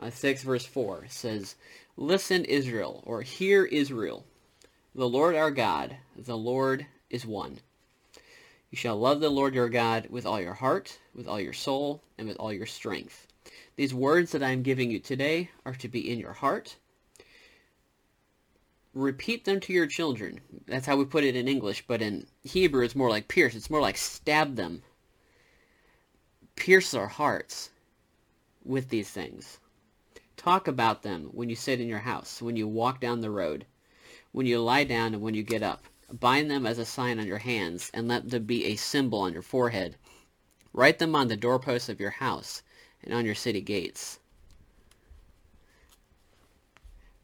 Uh, 0.00 0.10
6 0.10 0.42
verse 0.42 0.64
4 0.64 1.06
says, 1.08 1.54
Listen, 1.96 2.44
Israel, 2.44 3.04
or 3.06 3.22
hear, 3.22 3.66
Israel. 3.66 4.24
The 4.96 5.08
Lord 5.08 5.36
our 5.36 5.52
God, 5.52 5.96
the 6.16 6.36
Lord 6.36 6.84
is 7.08 7.24
one. 7.24 7.60
You 8.70 8.76
shall 8.76 8.98
love 8.98 9.20
the 9.20 9.30
Lord 9.30 9.54
your 9.54 9.68
God 9.68 10.08
with 10.10 10.26
all 10.26 10.40
your 10.40 10.54
heart, 10.54 10.98
with 11.14 11.28
all 11.28 11.40
your 11.40 11.52
soul, 11.52 12.02
and 12.18 12.26
with 12.26 12.36
all 12.38 12.52
your 12.52 12.66
strength. 12.66 13.28
These 13.76 13.94
words 13.94 14.32
that 14.32 14.42
I 14.42 14.50
am 14.50 14.64
giving 14.64 14.90
you 14.90 14.98
today 14.98 15.50
are 15.64 15.74
to 15.74 15.88
be 15.88 16.10
in 16.10 16.18
your 16.18 16.32
heart. 16.32 16.74
Repeat 18.94 19.44
them 19.44 19.60
to 19.60 19.72
your 19.72 19.86
children. 19.86 20.40
That's 20.66 20.86
how 20.86 20.96
we 20.96 21.04
put 21.04 21.24
it 21.24 21.36
in 21.36 21.46
English, 21.46 21.84
but 21.86 22.02
in 22.02 22.26
Hebrew 22.42 22.84
it's 22.84 22.96
more 22.96 23.10
like 23.10 23.28
pierce. 23.28 23.54
It's 23.54 23.70
more 23.70 23.80
like 23.80 23.96
stab 23.96 24.56
them. 24.56 24.82
Pierce 26.56 26.94
our 26.94 27.06
hearts 27.06 27.70
with 28.64 28.88
these 28.88 29.10
things. 29.10 29.58
Talk 30.36 30.68
about 30.68 31.02
them 31.02 31.30
when 31.32 31.48
you 31.48 31.56
sit 31.56 31.80
in 31.80 31.88
your 31.88 31.98
house, 31.98 32.40
when 32.40 32.56
you 32.56 32.66
walk 32.66 33.00
down 33.00 33.20
the 33.20 33.30
road, 33.30 33.66
when 34.32 34.46
you 34.46 34.60
lie 34.60 34.84
down 34.84 35.14
and 35.14 35.22
when 35.22 35.34
you 35.34 35.42
get 35.42 35.62
up. 35.62 35.84
Bind 36.10 36.50
them 36.50 36.64
as 36.66 36.78
a 36.78 36.84
sign 36.84 37.18
on 37.18 37.26
your 37.26 37.38
hands, 37.38 37.90
and 37.92 38.08
let 38.08 38.30
them 38.30 38.44
be 38.44 38.64
a 38.64 38.76
symbol 38.76 39.20
on 39.20 39.32
your 39.32 39.42
forehead. 39.42 39.96
Write 40.72 40.98
them 40.98 41.14
on 41.14 41.28
the 41.28 41.36
doorposts 41.36 41.88
of 41.88 42.00
your 42.00 42.10
house 42.10 42.62
and 43.02 43.12
on 43.12 43.26
your 43.26 43.34
city 43.34 43.60
gates. 43.60 44.18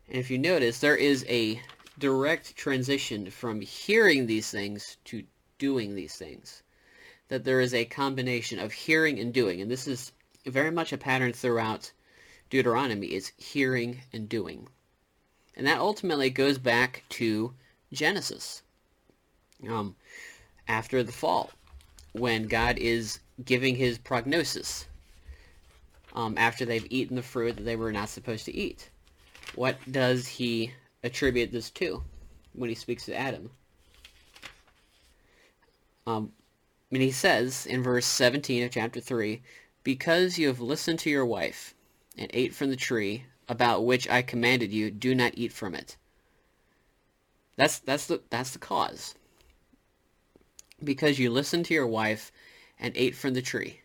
And 0.08 0.18
if 0.18 0.30
you 0.30 0.38
notice, 0.38 0.78
there 0.78 0.96
is 0.96 1.24
a 1.28 1.60
direct 1.98 2.56
transition 2.56 3.30
from 3.30 3.60
hearing 3.60 4.26
these 4.26 4.50
things 4.50 4.96
to 5.04 5.24
doing 5.58 5.94
these 5.94 6.16
things. 6.16 6.62
That 7.28 7.44
there 7.44 7.60
is 7.60 7.72
a 7.72 7.84
combination 7.84 8.58
of 8.58 8.72
hearing 8.72 9.18
and 9.18 9.32
doing. 9.32 9.60
And 9.60 9.70
this 9.70 9.86
is 9.86 10.12
very 10.46 10.70
much 10.70 10.92
a 10.92 10.98
pattern 10.98 11.32
throughout 11.32 11.92
Deuteronomy 12.50 13.06
is 13.08 13.32
hearing 13.36 14.02
and 14.12 14.28
doing. 14.28 14.68
And 15.56 15.66
that 15.66 15.78
ultimately 15.78 16.30
goes 16.30 16.58
back 16.58 17.02
to 17.10 17.54
Genesis. 17.92 18.62
Um, 19.68 19.96
after 20.68 21.02
the 21.02 21.12
fall, 21.12 21.50
when 22.12 22.46
God 22.46 22.78
is 22.78 23.20
giving 23.44 23.76
his 23.76 23.98
prognosis 23.98 24.86
um, 26.14 26.36
after 26.38 26.64
they've 26.64 26.86
eaten 26.90 27.16
the 27.16 27.22
fruit 27.22 27.56
that 27.56 27.64
they 27.64 27.76
were 27.76 27.92
not 27.92 28.08
supposed 28.08 28.44
to 28.44 28.54
eat. 28.54 28.90
What 29.54 29.76
does 29.90 30.26
he 30.26 30.72
attribute 31.02 31.52
this 31.52 31.70
to 31.70 32.02
when 32.52 32.68
he 32.68 32.74
speaks 32.74 33.06
to 33.06 33.16
Adam? 33.16 33.50
Um, 36.06 36.32
mean, 36.94 37.02
he 37.02 37.10
says 37.10 37.66
in 37.66 37.82
verse 37.82 38.06
17 38.06 38.62
of 38.62 38.70
chapter 38.70 39.00
3, 39.00 39.42
Because 39.82 40.38
you 40.38 40.46
have 40.46 40.60
listened 40.60 41.00
to 41.00 41.10
your 41.10 41.26
wife 41.26 41.74
and 42.16 42.30
ate 42.32 42.54
from 42.54 42.70
the 42.70 42.76
tree 42.76 43.24
about 43.48 43.84
which 43.84 44.08
I 44.08 44.22
commanded 44.22 44.72
you, 44.72 44.92
do 44.92 45.12
not 45.12 45.32
eat 45.34 45.52
from 45.52 45.74
it. 45.74 45.96
That's 47.56 47.80
that's 47.80 48.06
the 48.06 48.22
that's 48.30 48.52
the 48.52 48.60
cause. 48.60 49.16
Because 50.82 51.18
you 51.18 51.30
listened 51.30 51.66
to 51.66 51.74
your 51.74 51.86
wife 51.86 52.30
and 52.78 52.96
ate 52.96 53.16
from 53.16 53.34
the 53.34 53.42
tree. 53.42 53.80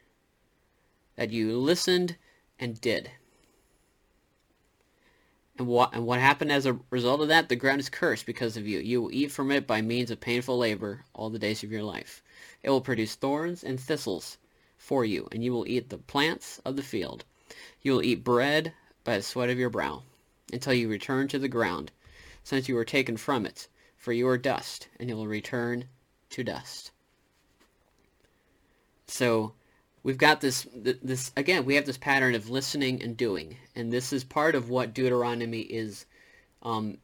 That 1.15 1.31
you 1.31 1.57
listened 1.57 2.15
and 2.59 2.79
did. 2.79 3.09
And 5.59 5.67
what 5.67 5.93
and 5.93 6.05
what 6.05 6.21
happened 6.21 6.53
as 6.53 6.65
a 6.65 6.79
result 6.89 7.19
of 7.19 7.27
that? 7.27 7.49
The 7.49 7.55
ground 7.57 7.81
is 7.81 7.89
cursed 7.89 8.25
because 8.25 8.55
of 8.55 8.65
you. 8.65 8.79
You 8.79 9.01
will 9.01 9.11
eat 9.11 9.29
from 9.29 9.51
it 9.51 9.67
by 9.67 9.81
means 9.81 10.09
of 10.09 10.21
painful 10.21 10.57
labor 10.57 11.03
all 11.13 11.29
the 11.29 11.37
days 11.37 11.63
of 11.63 11.71
your 11.71 11.83
life. 11.83 12.23
It 12.63 12.69
will 12.69 12.79
produce 12.79 13.15
thorns 13.15 13.61
and 13.61 13.77
thistles 13.77 14.37
for 14.77 15.03
you, 15.03 15.27
and 15.33 15.43
you 15.43 15.51
will 15.51 15.67
eat 15.67 15.89
the 15.89 15.97
plants 15.97 16.61
of 16.63 16.77
the 16.77 16.81
field. 16.81 17.25
You 17.81 17.91
will 17.91 18.03
eat 18.03 18.23
bread 18.23 18.71
by 19.03 19.17
the 19.17 19.23
sweat 19.23 19.49
of 19.49 19.59
your 19.59 19.69
brow, 19.69 20.03
until 20.53 20.73
you 20.73 20.87
return 20.87 21.27
to 21.27 21.39
the 21.39 21.49
ground, 21.49 21.91
since 22.41 22.69
you 22.69 22.75
were 22.75 22.85
taken 22.85 23.17
from 23.17 23.45
it. 23.45 23.67
For 23.97 24.13
you 24.13 24.29
are 24.29 24.37
dust, 24.37 24.87
and 24.97 25.09
you 25.09 25.17
will 25.17 25.27
return 25.27 25.89
to 26.29 26.43
dust. 26.43 26.91
So 29.07 29.51
we've 30.03 30.17
got 30.17 30.41
this 30.41 30.67
this 30.73 31.31
again 31.37 31.65
we 31.65 31.75
have 31.75 31.85
this 31.85 31.97
pattern 31.97 32.35
of 32.35 32.49
listening 32.49 33.01
and 33.01 33.17
doing 33.17 33.57
and 33.75 33.91
this 33.91 34.13
is 34.13 34.23
part 34.23 34.55
of 34.55 34.69
what 34.69 34.93
deuteronomy 34.93 35.61
is 35.61 36.05
um, 36.63 36.97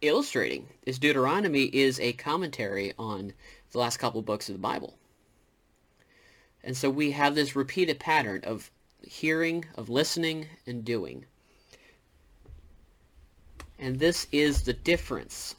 illustrating 0.00 0.68
is 0.86 0.98
deuteronomy 0.98 1.64
is 1.64 1.98
a 2.00 2.12
commentary 2.14 2.92
on 2.98 3.32
the 3.72 3.78
last 3.78 3.98
couple 3.98 4.22
books 4.22 4.48
of 4.48 4.54
the 4.54 4.60
bible 4.60 4.94
and 6.62 6.76
so 6.76 6.90
we 6.90 7.12
have 7.12 7.34
this 7.34 7.56
repeated 7.56 7.98
pattern 7.98 8.42
of 8.44 8.70
hearing, 9.02 9.64
of 9.76 9.88
listening, 9.88 10.46
and 10.66 10.84
doing. 10.84 11.24
And 13.78 13.98
this 13.98 14.26
is 14.30 14.62
the 14.62 14.74
difference 14.74 15.54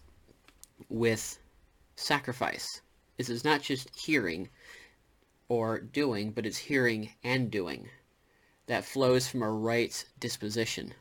with 0.90 1.40
sacrifice. 1.96 2.82
This 3.18 3.30
is 3.30 3.44
not 3.44 3.62
just 3.62 3.90
hearing 3.98 4.50
or 5.52 5.82
doing, 5.82 6.32
but 6.32 6.46
it's 6.46 6.58
hearing 6.58 7.10
and 7.26 7.52
doing 7.52 7.90
that 8.68 8.86
flows 8.86 9.28
from 9.28 9.42
a 9.42 9.52
right 9.52 10.06
disposition. 10.18 10.94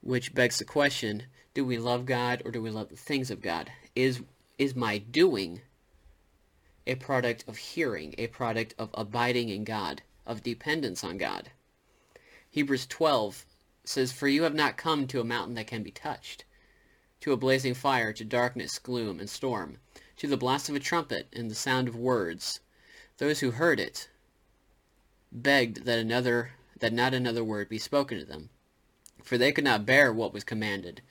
Which 0.00 0.34
begs 0.34 0.58
the 0.58 0.64
question, 0.64 1.22
do 1.54 1.64
we 1.64 1.78
love 1.78 2.06
God 2.06 2.42
or 2.44 2.50
do 2.50 2.60
we 2.60 2.70
love 2.70 2.88
the 2.88 2.96
things 2.96 3.30
of 3.30 3.40
God? 3.40 3.70
Is 3.94 4.20
is 4.58 4.74
my 4.74 4.98
doing 4.98 5.60
a 6.88 6.96
product 6.96 7.44
of 7.46 7.56
hearing, 7.56 8.16
a 8.18 8.26
product 8.26 8.74
of 8.80 8.90
abiding 8.94 9.48
in 9.48 9.62
God, 9.62 10.02
of 10.26 10.42
dependence 10.42 11.04
on 11.04 11.18
God? 11.18 11.52
Hebrews 12.50 12.88
12 12.88 13.46
says, 13.84 14.10
For 14.10 14.26
you 14.26 14.42
have 14.42 14.56
not 14.56 14.76
come 14.76 15.06
to 15.06 15.20
a 15.20 15.24
mountain 15.24 15.54
that 15.54 15.68
can 15.68 15.84
be 15.84 15.92
touched, 15.92 16.44
to 17.20 17.30
a 17.30 17.36
blazing 17.36 17.74
fire, 17.74 18.12
to 18.12 18.24
darkness, 18.24 18.80
gloom, 18.80 19.20
and 19.20 19.30
storm, 19.30 19.78
to 20.18 20.26
the 20.26 20.36
blast 20.36 20.68
of 20.68 20.74
a 20.74 20.80
trumpet 20.80 21.28
and 21.32 21.50
the 21.50 21.54
sound 21.54 21.88
of 21.88 21.96
words. 21.96 22.60
Those 23.18 23.40
who 23.40 23.52
heard 23.52 23.80
it 23.80 24.08
begged 25.32 25.84
that 25.84 25.98
another 25.98 26.52
that 26.78 26.92
not 26.92 27.14
another 27.14 27.42
word 27.42 27.68
be 27.68 27.78
spoken 27.78 28.18
to 28.18 28.24
them, 28.24 28.50
for 29.22 29.36
they 29.36 29.50
could 29.50 29.64
not 29.64 29.86
bear 29.86 30.12
what 30.12 30.32
was 30.32 30.44
commanded. 30.44 31.02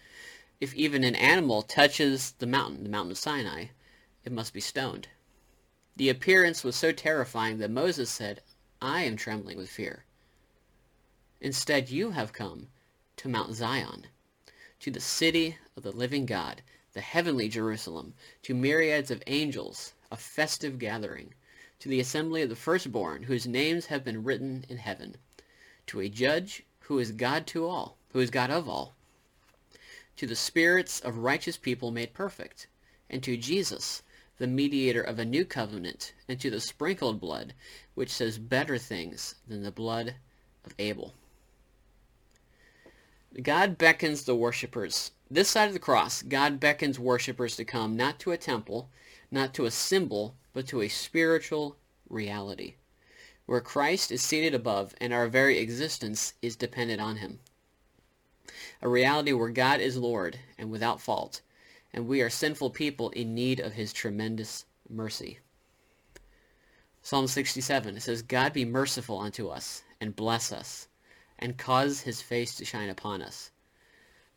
If 0.62 0.74
even 0.76 1.04
an 1.04 1.16
animal 1.16 1.62
touches 1.62 2.32
the 2.40 2.46
mountain, 2.46 2.84
the 2.84 2.90
mountain 2.90 3.12
of 3.12 3.18
Sinai, 3.18 3.66
it 4.24 4.32
must 4.32 4.54
be 4.54 4.62
stoned. 4.62 5.10
The 5.96 6.10
appearance 6.10 6.64
was 6.64 6.76
so 6.76 6.92
terrifying 6.92 7.58
that 7.58 7.72
Moses 7.72 8.10
said, 8.10 8.42
I 8.82 9.04
am 9.04 9.18
trembling 9.18 9.58
with 9.58 9.70
fear. 9.70 10.06
Instead, 11.42 11.90
you 11.90 12.12
have 12.12 12.34
come 12.34 12.68
to 13.18 13.30
Mount 13.30 13.56
Zion, 13.56 14.08
to 14.80 14.92
the 14.92 15.00
city 15.00 15.58
of 15.76 15.84
the 15.84 15.92
living 15.92 16.26
God, 16.26 16.62
the 16.98 17.02
heavenly 17.02 17.48
Jerusalem, 17.48 18.16
to 18.42 18.56
myriads 18.56 19.12
of 19.12 19.22
angels, 19.28 19.94
a 20.12 20.18
festive 20.18 20.80
gathering, 20.80 21.36
to 21.78 21.88
the 21.88 22.00
assembly 22.00 22.42
of 22.42 22.50
the 22.50 22.56
firstborn, 22.56 23.22
whose 23.22 23.46
names 23.46 23.86
have 23.86 24.04
been 24.04 24.24
written 24.24 24.66
in 24.68 24.78
heaven, 24.78 25.16
to 25.86 26.00
a 26.00 26.10
judge 26.10 26.64
who 26.80 26.98
is 26.98 27.12
God 27.12 27.46
to 27.46 27.68
all, 27.68 27.98
who 28.14 28.20
is 28.20 28.32
God 28.32 28.50
of 28.50 28.68
all, 28.68 28.96
to 30.16 30.26
the 30.26 30.36
spirits 30.36 31.00
of 31.00 31.20
righteous 31.20 31.56
people 31.56 31.92
made 31.92 32.16
perfect, 32.16 32.66
and 33.12 33.22
to 33.22 33.38
Jesus, 33.38 34.02
the 34.40 34.48
mediator 34.48 35.04
of 35.04 35.20
a 35.20 35.26
new 35.26 35.46
covenant, 35.46 36.14
and 36.28 36.42
to 36.42 36.50
the 36.50 36.60
sprinkled 36.60 37.20
blood, 37.20 37.54
which 37.94 38.10
says 38.10 38.40
better 38.40 38.80
things 38.80 39.36
than 39.48 39.62
the 39.62 39.72
blood 39.72 40.16
of 40.66 40.74
Abel. 40.80 41.14
God 43.40 43.78
beckons 43.78 44.24
the 44.24 44.36
worshippers. 44.36 45.12
This 45.30 45.50
side 45.50 45.68
of 45.68 45.74
the 45.74 45.80
cross, 45.80 46.22
God 46.22 46.60
beckons 46.60 47.00
worshippers 47.00 47.58
to 47.58 47.66
come 47.66 47.98
not 47.98 48.18
to 48.20 48.32
a 48.32 48.38
temple, 48.38 48.90
not 49.30 49.54
to 49.56 49.66
a 49.66 49.72
symbol, 49.72 50.36
but 50.54 50.68
to 50.68 50.82
a 50.82 50.88
spiritual 50.88 51.76
reality, 52.10 52.76
where 53.46 53.60
Christ 53.60 54.10
is 54.10 54.22
seated 54.22 54.56
above 54.56 54.96
and 55.02 55.14
our 55.14 55.28
very 55.28 55.58
existence 55.58 56.34
is 56.42 56.56
dependent 56.56 57.02
on 57.02 57.18
him. 57.18 57.40
A 58.82 58.88
reality 58.88 59.34
where 59.34 59.50
God 59.50 59.82
is 59.82 59.98
Lord 59.98 60.40
and 60.58 60.72
without 60.72 61.02
fault, 61.02 61.42
and 61.92 62.08
we 62.08 62.22
are 62.22 62.30
sinful 62.30 62.70
people 62.70 63.10
in 63.10 63.36
need 63.36 63.60
of 63.60 63.74
his 63.74 63.92
tremendous 63.92 64.66
mercy. 64.90 65.40
Psalm 67.02 67.28
67, 67.28 67.98
it 67.98 68.02
says, 68.02 68.22
God 68.22 68.54
be 68.54 68.64
merciful 68.66 69.20
unto 69.20 69.50
us, 69.50 69.84
and 70.00 70.16
bless 70.16 70.52
us, 70.54 70.88
and 71.38 71.58
cause 71.58 72.02
his 72.02 72.22
face 72.22 72.56
to 72.56 72.66
shine 72.66 72.90
upon 72.90 73.22
us, 73.22 73.52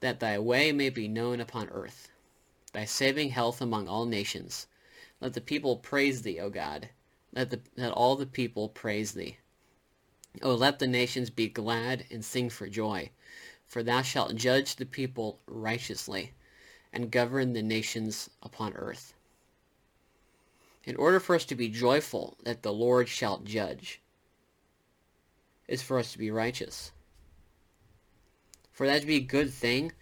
that 0.00 0.20
thy 0.20 0.38
way 0.38 0.72
may 0.72 0.90
be 0.90 1.08
known 1.08 1.40
upon 1.40 1.68
earth, 1.68 2.10
thy 2.72 2.84
saving 2.84 3.30
health 3.30 3.60
among 3.60 3.88
all 3.88 4.06
nations. 4.06 4.66
Let 5.20 5.34
the 5.34 5.40
people 5.40 5.76
praise 5.76 6.22
thee, 6.22 6.40
O 6.40 6.50
God. 6.50 6.88
Let, 7.32 7.50
the, 7.50 7.60
let 7.76 7.92
all 7.92 8.16
the 8.16 8.26
people 8.26 8.68
praise 8.68 9.12
thee. 9.12 9.36
O 10.42 10.54
let 10.54 10.78
the 10.78 10.86
nations 10.86 11.28
be 11.28 11.48
glad 11.48 12.06
and 12.10 12.24
sing 12.24 12.50
for 12.50 12.68
joy, 12.68 13.10
for 13.66 13.82
thou 13.82 14.02
shalt 14.02 14.36
judge 14.36 14.76
the 14.76 14.86
people 14.86 15.40
righteously 15.46 16.32
and 16.92 17.10
govern 17.10 17.52
the 17.52 17.62
nations 17.62 18.30
upon 18.42 18.74
earth. 18.74 19.14
In 20.84 20.96
order 20.96 21.20
for 21.20 21.34
us 21.34 21.44
to 21.46 21.54
be 21.54 21.68
joyful 21.68 22.36
that 22.44 22.62
the 22.62 22.72
Lord 22.72 23.08
shall 23.08 23.38
judge, 23.38 24.00
is 25.68 25.82
for 25.82 25.98
us 25.98 26.12
to 26.12 26.18
be 26.18 26.30
righteous. 26.30 26.90
For 28.80 28.86
that 28.86 29.02
to 29.02 29.06
be 29.06 29.16
a 29.16 29.20
good 29.20 29.52
thing, 29.52 29.92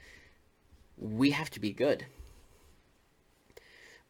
we 0.96 1.32
have 1.32 1.50
to 1.50 1.58
be 1.58 1.72
good. 1.72 2.06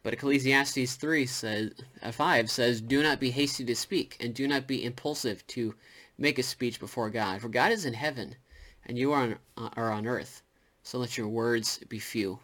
But 0.02 0.12
Ecclesiastes 0.12 0.94
3 0.94 1.24
says, 1.24 1.72
uh, 2.02 2.12
5 2.12 2.50
says, 2.50 2.83
Do 2.83 3.02
not 3.02 3.18
be 3.18 3.31
hasty 3.31 3.64
to 3.64 3.74
speak, 3.74 4.18
and 4.20 4.35
do 4.35 4.46
not 4.46 4.66
be 4.66 4.85
impulsive 4.85 5.46
to 5.46 5.74
make 6.18 6.38
a 6.38 6.42
speech 6.42 6.78
before 6.81 7.09
God. 7.09 7.40
For 7.40 7.48
God 7.48 7.72
is 7.72 7.87
in 7.87 7.94
heaven, 7.94 8.37
and 8.85 8.98
you 8.98 9.11
are 9.12 9.22
on, 9.22 9.38
uh, 9.57 9.70
are 9.74 9.90
on 9.90 10.07
earth. 10.07 10.42
So 10.83 10.98
let 10.98 11.16
your 11.16 11.28
words 11.28 11.78
be 11.88 11.98
few. 11.98 12.40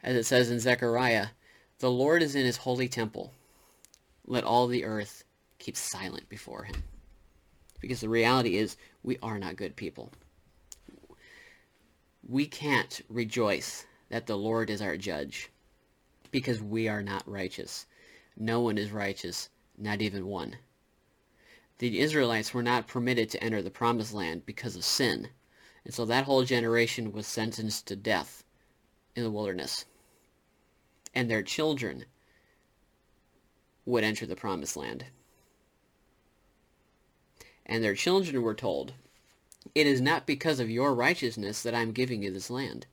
As 0.00 0.14
it 0.14 0.26
says 0.26 0.48
in 0.48 0.60
Zechariah, 0.60 1.30
The 1.80 1.90
Lord 1.90 2.22
is 2.22 2.36
in 2.36 2.46
his 2.46 2.58
holy 2.58 2.86
temple. 2.86 3.32
Let 4.28 4.44
all 4.44 4.68
the 4.68 4.84
earth 4.84 5.24
keep 5.58 5.76
silent 5.76 6.28
before 6.28 6.62
him. 6.62 6.84
Because 7.84 8.00
the 8.00 8.08
reality 8.08 8.56
is, 8.56 8.78
we 9.02 9.18
are 9.22 9.38
not 9.38 9.56
good 9.56 9.76
people. 9.76 10.10
We 12.26 12.46
can't 12.46 13.02
rejoice 13.10 13.84
that 14.08 14.26
the 14.26 14.38
Lord 14.38 14.70
is 14.70 14.80
our 14.80 14.96
judge, 14.96 15.50
because 16.30 16.62
we 16.62 16.88
are 16.88 17.02
not 17.02 17.30
righteous. 17.30 17.84
No 18.38 18.60
one 18.60 18.78
is 18.78 18.90
righteous, 18.90 19.50
not 19.76 20.00
even 20.00 20.26
one. 20.26 20.56
The 21.76 22.00
Israelites 22.00 22.54
were 22.54 22.62
not 22.62 22.88
permitted 22.88 23.28
to 23.28 23.44
enter 23.44 23.60
the 23.60 23.70
promised 23.70 24.14
land 24.14 24.46
because 24.46 24.76
of 24.76 24.84
sin, 24.84 25.28
and 25.84 25.92
so 25.92 26.06
that 26.06 26.24
whole 26.24 26.42
generation 26.42 27.12
was 27.12 27.26
sentenced 27.26 27.86
to 27.88 27.96
death 27.96 28.44
in 29.14 29.24
the 29.24 29.30
wilderness. 29.30 29.84
And 31.14 31.30
their 31.30 31.42
children 31.42 32.06
would 33.84 34.04
enter 34.04 34.24
the 34.24 34.36
promised 34.36 34.74
land. 34.74 35.04
And 37.66 37.82
their 37.82 37.94
children 37.94 38.42
were 38.42 38.54
told, 38.54 38.92
It 39.74 39.86
is 39.86 40.00
not 40.00 40.26
because 40.26 40.60
of 40.60 40.70
your 40.70 40.94
righteousness 40.94 41.62
that 41.62 41.74
I 41.74 41.80
am 41.80 41.92
giving 41.92 42.22
you 42.22 42.30
this 42.30 42.50
land. 42.50 42.86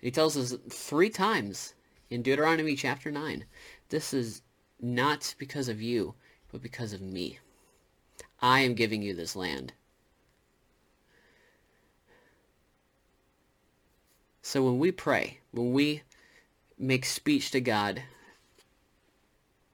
He 0.00 0.10
tells 0.10 0.36
us 0.36 0.56
three 0.68 1.10
times 1.10 1.74
in 2.08 2.22
Deuteronomy 2.22 2.74
chapter 2.74 3.10
9, 3.10 3.44
this 3.90 4.14
is 4.14 4.42
not 4.80 5.34
because 5.38 5.68
of 5.68 5.80
you, 5.82 6.14
but 6.50 6.62
because 6.62 6.92
of 6.92 7.00
me. 7.00 7.38
I 8.40 8.60
am 8.60 8.74
giving 8.74 9.02
you 9.02 9.14
this 9.14 9.36
land. 9.36 9.72
So 14.42 14.64
when 14.64 14.78
we 14.78 14.90
pray, 14.90 15.38
when 15.52 15.72
we 15.72 16.02
make 16.78 17.04
speech 17.04 17.50
to 17.50 17.60
God, 17.60 18.02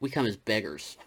we 0.01 0.11
come 0.11 0.27
as 0.27 0.37
beggars. 0.37 0.99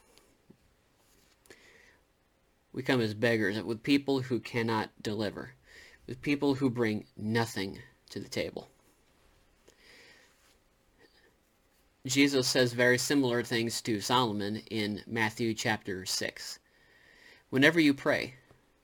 We 2.71 2.83
come 2.83 3.01
as 3.01 3.13
beggars 3.13 3.61
with 3.63 3.83
people 3.83 4.21
who 4.21 4.39
cannot 4.39 4.91
deliver, 5.01 5.53
with 6.07 6.21
people 6.21 6.55
who 6.55 6.69
bring 6.69 7.05
nothing 7.17 7.79
to 8.11 8.19
the 8.19 8.29
table. 8.29 8.69
Jesus 12.05 12.47
says 12.47 12.73
very 12.73 12.97
similar 12.97 13.43
things 13.43 13.81
to 13.81 13.99
Solomon 13.99 14.57
in 14.71 15.03
Matthew 15.05 15.53
chapter 15.53 16.05
6. 16.05 16.59
Whenever 17.49 17.79
you 17.79 17.93
pray, 17.93 18.35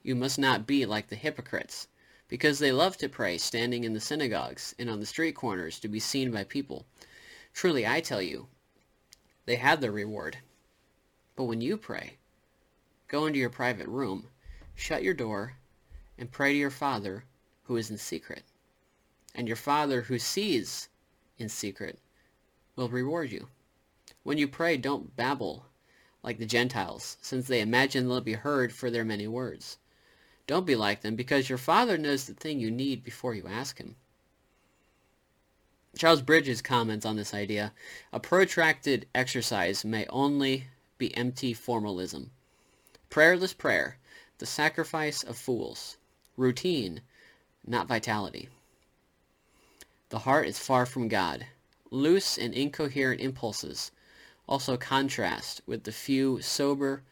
you 0.04 0.16
must 0.16 0.38
not 0.38 0.68
be 0.68 0.86
like 0.86 1.08
the 1.08 1.16
hypocrites, 1.16 1.88
because 2.28 2.60
they 2.60 2.72
love 2.72 2.98
to 2.98 3.08
pray 3.08 3.38
standing 3.38 3.84
in 3.84 3.94
the 3.94 4.00
synagogues 4.00 4.76
and 4.78 4.90
on 4.90 5.00
the 5.00 5.06
street 5.06 5.34
corners 5.34 5.80
to 5.80 5.88
be 5.88 6.00
seen 6.00 6.32
by 6.32 6.44
people. 6.44 6.86
Truly, 7.54 7.88
I 7.88 8.02
tell 8.02 8.22
you, 8.22 8.48
they 9.46 9.56
have 9.56 9.80
their 9.80 9.92
reward. 9.92 10.38
But 11.36 11.46
when 11.46 11.62
you 11.62 11.78
pray, 11.78 12.18
go 13.16 13.28
into 13.28 13.40
your 13.40 13.50
private 13.50 13.88
room, 13.88 14.28
shut 14.76 15.02
your 15.02 15.14
door, 15.14 15.54
and 16.18 16.30
pray 16.30 16.52
to 16.52 16.60
your 16.60 16.70
Father 16.70 17.24
who 17.64 17.78
is 17.78 17.90
in 17.90 17.98
secret. 17.98 18.44
And 19.34 19.48
your 19.48 19.56
Father 19.56 20.02
who 20.02 20.20
sees 20.20 20.90
in 21.38 21.48
secret 21.48 21.98
will 22.76 22.90
reward 22.90 23.32
you. 23.32 23.48
When 24.24 24.38
you 24.38 24.50
pray, 24.50 24.76
don't 24.76 25.16
babble 25.16 25.66
like 26.24 26.40
the 26.40 26.46
Gentiles, 26.46 27.16
since 27.22 27.48
they 27.48 27.62
imagine 27.62 28.10
they'll 28.10 28.20
be 28.20 28.34
heard 28.34 28.74
for 28.74 28.92
their 28.92 29.06
many 29.06 29.30
words. 29.30 29.78
Don't 30.46 30.66
be 30.66 30.76
like 30.76 31.00
them, 31.00 31.16
because 31.16 31.48
your 31.48 31.58
Father 31.58 31.98
knows 31.98 32.28
the 32.28 32.34
thing 32.34 32.60
you 32.60 32.70
need 32.70 33.02
before 33.02 33.34
you 33.34 33.48
ask 33.48 33.78
him. 33.78 33.96
Charles 35.98 36.22
Bridges 36.22 36.62
comments 36.62 37.06
on 37.06 37.16
this 37.16 37.34
idea, 37.34 37.72
a 38.12 38.20
protracted 38.20 39.08
exercise 39.16 39.86
may 39.86 40.06
only 40.08 40.66
be 40.98 41.16
empty 41.16 41.54
formalism. 41.54 42.32
Prayerless 43.16 43.54
prayer, 43.54 43.98
the 44.40 44.46
sacrifice 44.46 45.24
of 45.24 45.38
fools, 45.38 45.96
routine, 46.36 47.00
not 47.66 47.88
vitality. 47.88 48.50
The 50.10 50.20
heart 50.20 50.48
is 50.48 50.60
far 50.60 50.86
from 50.86 51.08
God, 51.08 51.46
loose 51.90 52.38
and 52.38 52.54
incoherent 52.54 53.22
impulses 53.22 53.94
also 54.50 54.76
contrast 54.76 55.62
with 55.66 55.86
the 55.86 55.94
few 55.94 56.42
sober, 56.42 57.04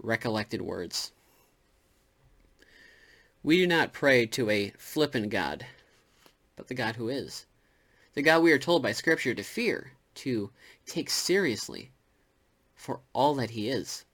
recollected 0.00 0.62
words. 0.62 1.10
We 3.42 3.56
do 3.56 3.66
not 3.66 3.92
pray 3.92 4.26
to 4.26 4.48
a 4.48 4.72
flippant 4.78 5.30
God, 5.30 5.66
but 6.54 6.68
the 6.68 6.74
God 6.74 6.94
who 6.94 7.08
is. 7.08 7.46
The 8.14 8.22
God 8.22 8.44
we 8.44 8.52
are 8.52 8.60
told 8.60 8.80
by 8.80 8.92
Scripture 8.92 9.34
to 9.34 9.42
fear, 9.42 9.94
to 10.14 10.52
take 10.86 11.10
seriously 11.10 11.90
for 12.76 13.00
all 13.12 13.34
that 13.34 13.50
he 13.50 13.68
is. 13.68 14.04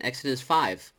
Exodus 0.00 0.40
5. 0.40 0.92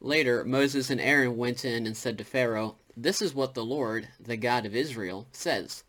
Later, 0.00 0.44
Moses 0.44 0.90
and 0.90 1.00
Aaron 1.00 1.36
went 1.36 1.64
in 1.64 1.86
and 1.86 1.96
said 1.96 2.18
to 2.18 2.24
Pharaoh, 2.24 2.76
This 2.96 3.20
is 3.20 3.34
what 3.34 3.54
the 3.54 3.64
Lord, 3.64 4.08
the 4.18 4.36
God 4.36 4.66
of 4.66 4.74
Israel, 4.74 5.26
says. 5.32 5.84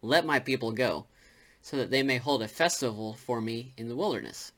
Let 0.00 0.24
my 0.24 0.38
people 0.38 0.72
go, 0.72 1.06
so 1.60 1.76
that 1.76 1.90
they 1.90 2.02
may 2.02 2.18
hold 2.18 2.42
a 2.42 2.48
festival 2.48 3.14
for 3.14 3.40
me 3.40 3.72
in 3.76 3.88
the 3.88 3.96
wilderness. 3.96 4.52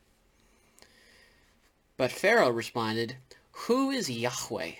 But 1.96 2.12
Pharaoh 2.12 2.50
responded, 2.50 3.16
Who 3.66 3.90
is 3.90 4.10
Yahweh, 4.10 4.72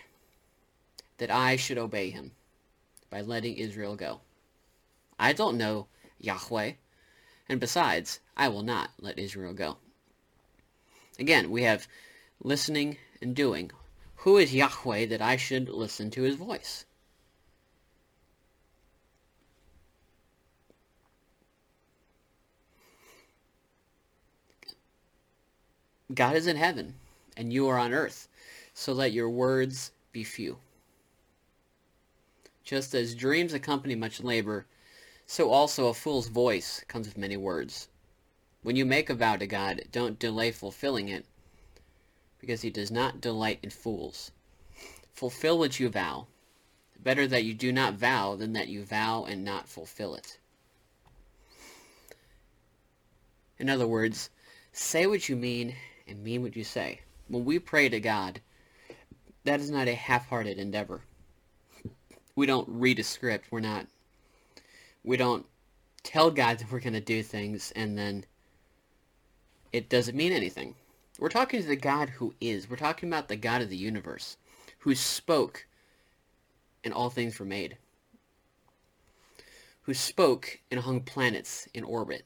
that 1.19 1.31
I 1.31 1.57
should 1.57 1.79
obey 1.79 2.11
him 2.11 2.33
by 3.09 3.23
letting 3.23 3.57
Israel 3.57 3.97
go? 3.97 4.21
I 5.19 5.33
don't 5.33 5.59
know 5.59 5.87
Yahweh, 6.19 6.73
and 7.49 7.59
besides, 7.59 8.21
I 8.37 8.49
will 8.49 8.63
not 8.63 8.91
let 9.01 9.19
Israel 9.19 9.53
go. 9.53 9.79
Again, 11.19 11.51
we 11.51 11.65
have 11.65 11.89
listening 12.43 12.97
and 13.21 13.35
doing. 13.35 13.71
Who 14.17 14.37
is 14.37 14.55
Yahweh 14.55 15.07
that 15.07 15.23
I 15.23 15.37
should 15.37 15.69
listen 15.69 16.11
to 16.13 16.23
his 16.23 16.37
voice? 16.37 16.85
God 26.13 26.35
is 26.35 26.47
in 26.47 26.57
heaven, 26.57 26.95
and 27.37 27.53
you 27.53 27.69
are 27.69 27.79
on 27.79 27.93
earth, 27.93 28.29
so 28.75 28.93
let 28.93 29.13
your 29.13 29.31
words 29.31 29.93
be 30.11 30.25
few. 30.25 30.59
Just 32.65 32.95
as 32.95 33.15
dreams 33.15 33.53
accompany 33.53 33.95
much 33.95 34.21
labor, 34.21 34.67
so 35.27 35.51
also 35.51 35.87
a 35.87 35.95
fool's 35.95 36.29
voice 36.29 36.85
comes 36.89 37.07
with 37.07 37.17
many 37.17 37.37
words. 37.37 37.89
When 38.63 38.75
you 38.75 38.85
make 38.85 39.09
a 39.09 39.15
vow 39.15 39.37
to 39.37 39.47
God, 39.47 39.85
don't 39.93 40.19
delay 40.19 40.51
fulfilling 40.51 41.09
it, 41.09 41.27
because 42.41 42.63
he 42.63 42.71
does 42.71 42.91
not 42.91 43.21
delight 43.21 43.59
in 43.63 43.71
fools. 43.71 44.33
Fulfill 45.13 45.59
what 45.59 45.79
you 45.79 45.89
vow. 45.89 46.27
Better 46.99 47.27
that 47.27 47.45
you 47.45 47.55
do 47.55 47.73
not 47.73 47.95
vow 47.95 48.37
than 48.37 48.53
that 48.55 48.69
you 48.69 48.85
vow 48.85 49.25
and 49.25 49.45
not 49.45 49.69
fulfill 49.69 50.15
it. 50.15 50.39
In 53.59 53.69
other 53.69 53.87
words, 53.87 54.31
say 54.73 55.07
what 55.07 55.29
you 55.29 55.37
mean 55.37 55.77
and 56.09 56.23
mean 56.23 56.43
what 56.43 56.57
you 56.57 56.65
say. 56.65 57.01
When 57.29 57.45
we 57.45 57.59
pray 57.59 57.89
to 57.89 58.01
God, 58.01 58.41
that 59.45 59.61
is 59.61 59.71
not 59.71 59.89
a 59.89 59.95
half-hearted 59.95 60.59
endeavor. 60.59 61.03
We 62.35 62.47
don't 62.47 62.69
read 62.69 62.99
a 62.99 63.05
script. 63.05 63.47
We're 63.51 63.61
not. 63.61 63.87
We 65.05 65.17
don't 65.17 65.47
tell 66.03 66.31
God 66.31 66.59
that 66.59 66.73
we're 66.73 66.81
going 66.81 66.95
to 66.95 67.01
do 67.01 67.23
things 67.23 67.73
and 67.77 67.97
then 67.97 68.25
it 69.73 69.89
doesn't 69.89 70.17
mean 70.17 70.33
anything. 70.33 70.75
We're 71.21 71.29
talking 71.29 71.61
to 71.61 71.69
the 71.69 71.77
God 71.77 72.09
who 72.09 72.35
is. 72.41 72.71
We're 72.71 72.77
talking 72.77 73.11
about 73.11 73.29
the 73.29 73.37
God 73.37 73.61
of 73.61 73.69
the 73.69 73.77
universe, 73.77 74.39
who 74.79 74.95
spoke 74.95 75.67
and 76.83 76.95
all 76.95 77.11
things 77.11 77.39
were 77.39 77.45
made, 77.45 77.77
who 79.83 79.93
spoke 79.93 80.61
and 80.71 80.81
hung 80.81 81.03
planets 81.03 81.69
in 81.75 81.85
orbit. 81.85 82.25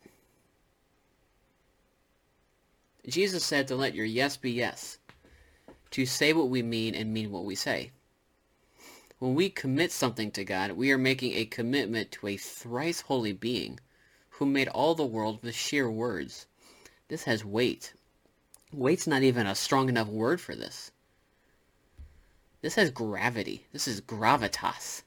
Jesus 3.08 3.44
said 3.44 3.66
to 3.66 3.74
let 3.74 3.96
your 3.96 4.06
yes 4.06 4.36
be 4.36 4.52
yes, 4.52 4.98
to 5.90 6.06
say 6.06 6.32
what 6.32 6.48
we 6.48 6.62
mean 6.62 6.94
and 6.94 7.12
mean 7.12 7.32
what 7.32 7.44
we 7.44 7.56
say. 7.56 7.90
When 9.18 9.34
we 9.34 9.50
commit 9.50 9.90
something 9.90 10.30
to 10.30 10.44
God, 10.44 10.70
we 10.72 10.92
are 10.92 10.98
making 10.98 11.32
a 11.32 11.46
commitment 11.46 12.12
to 12.12 12.28
a 12.28 12.36
thrice 12.36 13.00
holy 13.00 13.32
being 13.32 13.80
who 14.30 14.46
made 14.46 14.68
all 14.68 14.94
the 14.94 15.04
world 15.04 15.42
with 15.42 15.56
sheer 15.56 15.90
words. 15.90 16.46
This 17.08 17.24
has 17.24 17.44
weight. 17.44 17.92
Weight's 18.76 19.06
not 19.06 19.22
even 19.22 19.46
a 19.46 19.54
strong 19.54 19.88
enough 19.88 20.08
word 20.08 20.40
for 20.40 20.54
this. 20.54 20.90
This 22.60 22.74
has 22.74 22.90
gravity. 22.90 23.66
This 23.72 23.86
is 23.86 24.00
gravitas. 24.00 25.02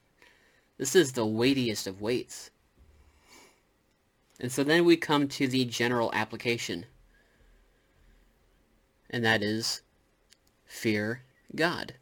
This 0.77 0.95
is 0.95 1.11
the 1.11 1.25
weightiest 1.25 1.87
of 1.87 2.01
weights. 2.01 2.51
And 4.39 4.51
so 4.51 4.63
then 4.63 4.85
we 4.85 4.95
come 4.95 5.27
to 5.29 5.47
the 5.47 5.65
general 5.65 6.11
application. 6.13 6.85
And 9.09 9.25
that 9.25 9.41
is 9.41 9.81
fear 10.65 11.23
God. 11.55 11.95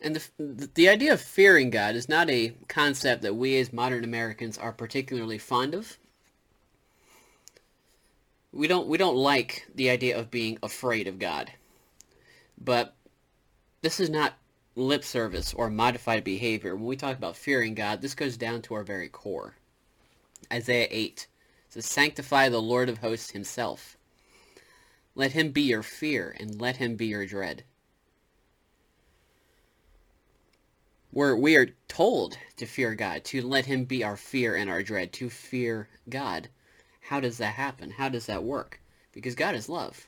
And 0.00 0.16
the, 0.16 0.70
the 0.74 0.88
idea 0.88 1.12
of 1.12 1.20
fearing 1.20 1.68
God 1.68 1.94
is 1.94 2.08
not 2.08 2.30
a 2.30 2.54
concept 2.68 3.22
that 3.22 3.34
we 3.34 3.58
as 3.58 3.72
modern 3.72 4.04
Americans 4.04 4.56
are 4.56 4.72
particularly 4.72 5.36
fond 5.36 5.74
of 5.74 5.98
we 8.52 8.66
don't 8.66 8.88
we 8.88 8.98
don't 8.98 9.16
like 9.16 9.66
the 9.74 9.90
idea 9.90 10.18
of 10.18 10.30
being 10.30 10.58
afraid 10.62 11.06
of 11.06 11.18
God. 11.18 11.52
But 12.58 12.94
this 13.82 14.00
is 14.00 14.10
not 14.10 14.34
lip 14.76 15.04
service 15.04 15.54
or 15.54 15.70
modified 15.70 16.24
behavior. 16.24 16.74
When 16.74 16.86
we 16.86 16.96
talk 16.96 17.16
about 17.16 17.36
fearing 17.36 17.74
God, 17.74 18.00
this 18.02 18.14
goes 18.14 18.36
down 18.36 18.62
to 18.62 18.74
our 18.74 18.84
very 18.84 19.08
core. 19.08 19.54
Isaiah 20.52 20.88
8 20.90 21.26
says, 21.68 21.86
Sanctify 21.86 22.48
the 22.48 22.62
Lord 22.62 22.88
of 22.88 22.98
hosts 22.98 23.30
himself. 23.30 23.96
Let 25.14 25.32
him 25.32 25.50
be 25.50 25.62
your 25.62 25.82
fear, 25.82 26.34
and 26.38 26.60
let 26.60 26.76
him 26.76 26.96
be 26.96 27.06
your 27.06 27.26
dread. 27.26 27.64
We're, 31.12 31.34
we 31.34 31.56
are 31.56 31.74
told 31.88 32.38
to 32.56 32.66
fear 32.66 32.94
God, 32.94 33.24
to 33.24 33.42
let 33.42 33.66
him 33.66 33.84
be 33.84 34.04
our 34.04 34.16
fear 34.16 34.54
and 34.54 34.70
our 34.70 34.82
dread, 34.82 35.12
to 35.14 35.28
fear 35.28 35.88
God. 36.08 36.48
How 37.10 37.18
does 37.18 37.38
that 37.38 37.54
happen? 37.54 37.90
How 37.90 38.08
does 38.08 38.26
that 38.26 38.44
work? 38.44 38.80
Because 39.10 39.34
God 39.34 39.56
is 39.56 39.68
love. 39.68 40.06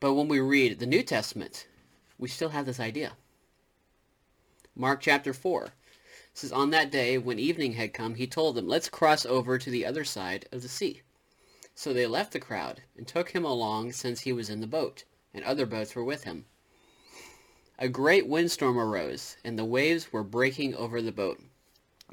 But 0.00 0.14
when 0.14 0.28
we 0.28 0.40
read 0.40 0.78
the 0.78 0.86
New 0.86 1.02
Testament, 1.02 1.66
we 2.16 2.28
still 2.28 2.48
have 2.48 2.64
this 2.64 2.80
idea. 2.80 3.18
Mark 4.74 5.02
chapter 5.02 5.34
4 5.34 5.74
says, 6.32 6.52
On 6.52 6.70
that 6.70 6.90
day, 6.90 7.18
when 7.18 7.38
evening 7.38 7.74
had 7.74 7.92
come, 7.92 8.14
he 8.14 8.26
told 8.26 8.54
them, 8.54 8.66
Let's 8.66 8.88
cross 8.88 9.26
over 9.26 9.58
to 9.58 9.68
the 9.68 9.84
other 9.84 10.04
side 10.04 10.48
of 10.50 10.62
the 10.62 10.68
sea. 10.68 11.02
So 11.74 11.92
they 11.92 12.06
left 12.06 12.32
the 12.32 12.40
crowd 12.40 12.80
and 12.96 13.06
took 13.06 13.32
him 13.32 13.44
along 13.44 13.92
since 13.92 14.22
he 14.22 14.32
was 14.32 14.48
in 14.48 14.62
the 14.62 14.66
boat, 14.66 15.04
and 15.34 15.44
other 15.44 15.66
boats 15.66 15.94
were 15.94 16.02
with 16.02 16.24
him. 16.24 16.46
A 17.78 17.90
great 17.90 18.26
windstorm 18.26 18.78
arose, 18.78 19.36
and 19.44 19.58
the 19.58 19.66
waves 19.66 20.14
were 20.14 20.24
breaking 20.24 20.74
over 20.76 21.02
the 21.02 21.12
boat, 21.12 21.42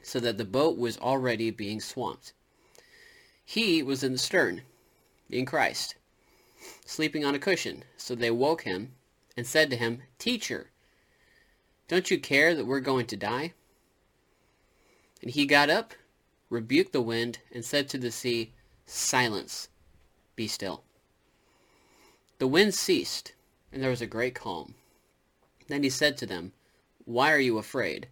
so 0.04 0.20
that 0.20 0.38
the 0.38 0.46
boat 0.46 0.78
was 0.78 0.98
already 0.98 1.52
being 1.52 1.80
swamped. 1.80 2.34
He 3.44 3.84
was 3.84 4.04
in 4.04 4.14
the 4.14 4.18
stern, 4.18 4.62
in 5.30 5.46
Christ, 5.46 5.96
sleeping 6.86 7.26
on 7.26 7.36
a 7.36 7.40
cushion. 7.40 7.84
So 7.98 8.16
they 8.16 8.32
woke 8.32 8.64
him 8.64 8.94
and 9.36 9.46
said 9.46 9.70
to 9.70 9.76
him, 9.76 10.02
Teacher, 10.20 10.70
don't 11.88 12.10
you 12.10 12.20
care 12.20 12.56
that 12.56 12.66
we're 12.66 12.80
going 12.80 13.08
to 13.08 13.18
die? 13.18 13.54
And 15.22 15.32
he 15.32 15.46
got 15.46 15.70
up, 15.70 15.94
rebuked 16.50 16.94
the 16.94 17.02
wind, 17.02 17.40
and 17.54 17.64
said 17.64 17.90
to 17.90 17.98
the 17.98 18.12
sea, 18.12 18.54
Silence, 18.86 19.70
be 20.36 20.48
still. 20.48 20.84
The 22.40 22.48
wind 22.48 22.74
ceased, 22.74 23.34
and 23.72 23.84
there 23.84 23.90
was 23.90 24.02
a 24.02 24.08
great 24.08 24.36
calm. 24.36 24.76
Then 25.68 25.84
he 25.84 25.90
said 25.90 26.18
to 26.18 26.26
them, 26.26 26.54
Why 27.06 27.32
are 27.32 27.40
you 27.40 27.58
afraid? 27.58 28.08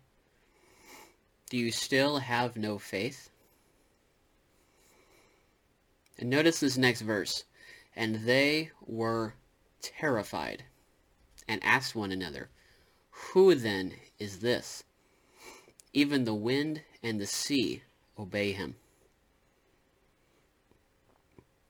Do 1.49 1.57
you 1.57 1.71
still 1.71 2.19
have 2.19 2.55
no 2.55 2.77
faith? 2.77 3.29
And 6.17 6.29
notice 6.29 6.59
this 6.59 6.77
next 6.77 7.01
verse. 7.01 7.43
And 7.95 8.25
they 8.25 8.71
were 8.85 9.33
terrified 9.81 10.63
and 11.47 11.63
asked 11.63 11.95
one 11.95 12.11
another, 12.11 12.49
Who 13.09 13.55
then 13.55 13.93
is 14.19 14.39
this? 14.39 14.83
Even 15.93 16.23
the 16.23 16.35
wind 16.35 16.83
and 17.01 17.19
the 17.19 17.25
sea 17.25 17.83
obey 18.17 18.51
him. 18.51 18.75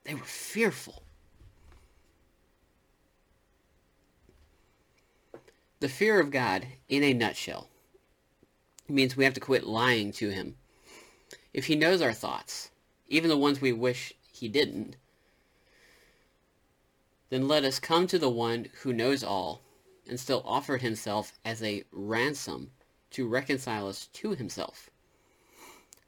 They 0.04 0.14
were 0.14 0.20
fearful. 0.20 1.04
the 5.80 5.88
fear 5.88 6.20
of 6.20 6.30
God, 6.30 6.66
in 6.90 7.02
a 7.02 7.14
nutshell, 7.14 7.69
means 8.90 9.16
we 9.16 9.24
have 9.24 9.34
to 9.34 9.40
quit 9.40 9.64
lying 9.64 10.12
to 10.12 10.30
him. 10.30 10.56
If 11.52 11.66
he 11.66 11.76
knows 11.76 12.00
our 12.00 12.12
thoughts, 12.12 12.70
even 13.08 13.28
the 13.28 13.36
ones 13.36 13.60
we 13.60 13.72
wish 13.72 14.12
he 14.32 14.48
didn't, 14.48 14.96
then 17.28 17.48
let 17.48 17.64
us 17.64 17.78
come 17.78 18.06
to 18.08 18.18
the 18.18 18.30
one 18.30 18.68
who 18.82 18.92
knows 18.92 19.22
all 19.22 19.62
and 20.08 20.18
still 20.18 20.42
offered 20.44 20.82
himself 20.82 21.38
as 21.44 21.62
a 21.62 21.84
ransom 21.92 22.70
to 23.10 23.28
reconcile 23.28 23.88
us 23.88 24.06
to 24.12 24.32
himself. 24.34 24.90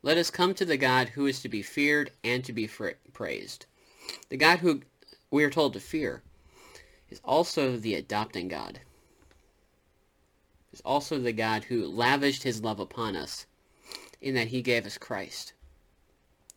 Let 0.03 0.19
us 0.19 0.31
come 0.31 0.55
to 0.55 0.65
the 0.65 0.77
God 0.77 1.11
who 1.11 1.27
is 1.27 1.41
to 1.43 1.49
be 1.49 1.63
feared 1.63 2.11
and 2.25 2.45
to 2.45 2.53
be 2.53 2.69
praised. 3.13 3.67
The 4.29 4.37
God 4.37 4.59
who 4.59 4.83
we 5.31 5.45
are 5.45 5.51
told 5.51 5.73
to 5.75 5.81
fear 5.81 6.23
is 7.09 7.21
also 7.25 7.77
the 7.77 7.95
adopting 7.95 8.49
God. 8.49 8.81
Is 10.73 10.81
also 10.81 11.19
the 11.19 11.33
God 11.33 11.65
who 11.65 11.87
lavished 11.87 12.45
his 12.45 12.63
love 12.63 12.81
upon 12.81 13.15
us 13.15 13.47
in 14.23 14.35
that 14.35 14.49
he 14.49 14.63
gave 14.63 14.87
us 14.87 14.97
Christ 14.97 15.53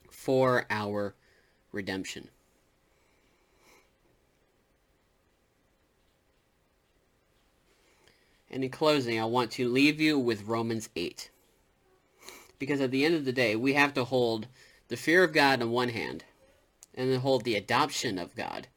for 0.10 0.66
our 0.70 1.16
redemption. 1.72 2.30
And 8.50 8.64
in 8.64 8.70
closing, 8.70 9.20
I 9.20 9.26
want 9.26 9.52
to 9.52 9.68
leave 9.68 10.00
you 10.00 10.18
with 10.18 10.48
Romans 10.48 10.88
8. 10.96 11.30
Because 12.58 12.80
at 12.80 12.92
the 12.92 13.04
end 13.04 13.16
of 13.16 13.26
the 13.26 13.34
day, 13.34 13.58
we 13.58 13.74
have 13.74 13.94
to 13.96 14.06
hold 14.06 14.48
the 14.88 14.96
fear 14.96 15.26
of 15.26 15.34
God 15.34 15.62
on 15.62 15.72
one 15.72 15.90
hand, 15.90 16.24
and 16.94 17.12
then 17.12 17.20
hold 17.20 17.44
the 17.44 17.56
adoption 17.56 18.18
of 18.18 18.36
God 18.36 18.68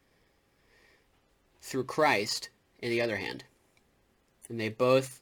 through 1.61 1.85
Christ 1.85 2.49
in 2.81 2.91
the 2.91 3.01
other 3.01 3.19
hand. 3.19 3.45
And 4.49 4.59
they 4.59 4.69
both 4.69 5.21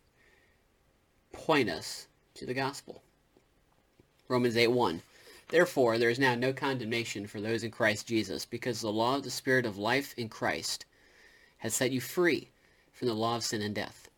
point 1.47 1.71
us 1.71 2.09
to 2.35 2.45
the 2.45 2.53
gospel. 2.53 3.03
Romans 4.27 4.57
8 4.57 4.67
1. 4.67 5.01
Therefore, 5.51 5.97
there 5.97 6.11
is 6.11 6.19
now 6.19 6.35
no 6.35 6.53
condemnation 6.53 7.29
for 7.29 7.41
those 7.41 7.63
in 7.63 7.71
Christ 7.71 8.09
Jesus, 8.09 8.45
because 8.45 8.81
the 8.81 8.91
law 8.91 9.15
of 9.15 9.23
the 9.23 9.31
Spirit 9.31 9.65
of 9.65 9.79
life 9.79 10.13
in 10.17 10.29
Christ 10.29 10.87
has 11.59 11.73
set 11.73 11.93
you 11.93 12.01
free 12.01 12.51
from 12.93 13.07
the 13.07 13.15
law 13.15 13.37
of 13.37 13.45
sin 13.45 13.63
and 13.63 13.77
death. 13.77 14.09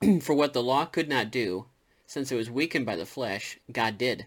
For 0.22 0.32
what 0.32 0.54
the 0.54 0.62
law 0.62 0.86
could 0.86 1.06
not 1.06 1.30
do, 1.30 1.66
since 2.06 2.32
it 2.32 2.36
was 2.36 2.50
weakened 2.50 2.86
by 2.86 2.96
the 2.96 3.04
flesh, 3.04 3.58
God 3.70 3.98
did. 3.98 4.24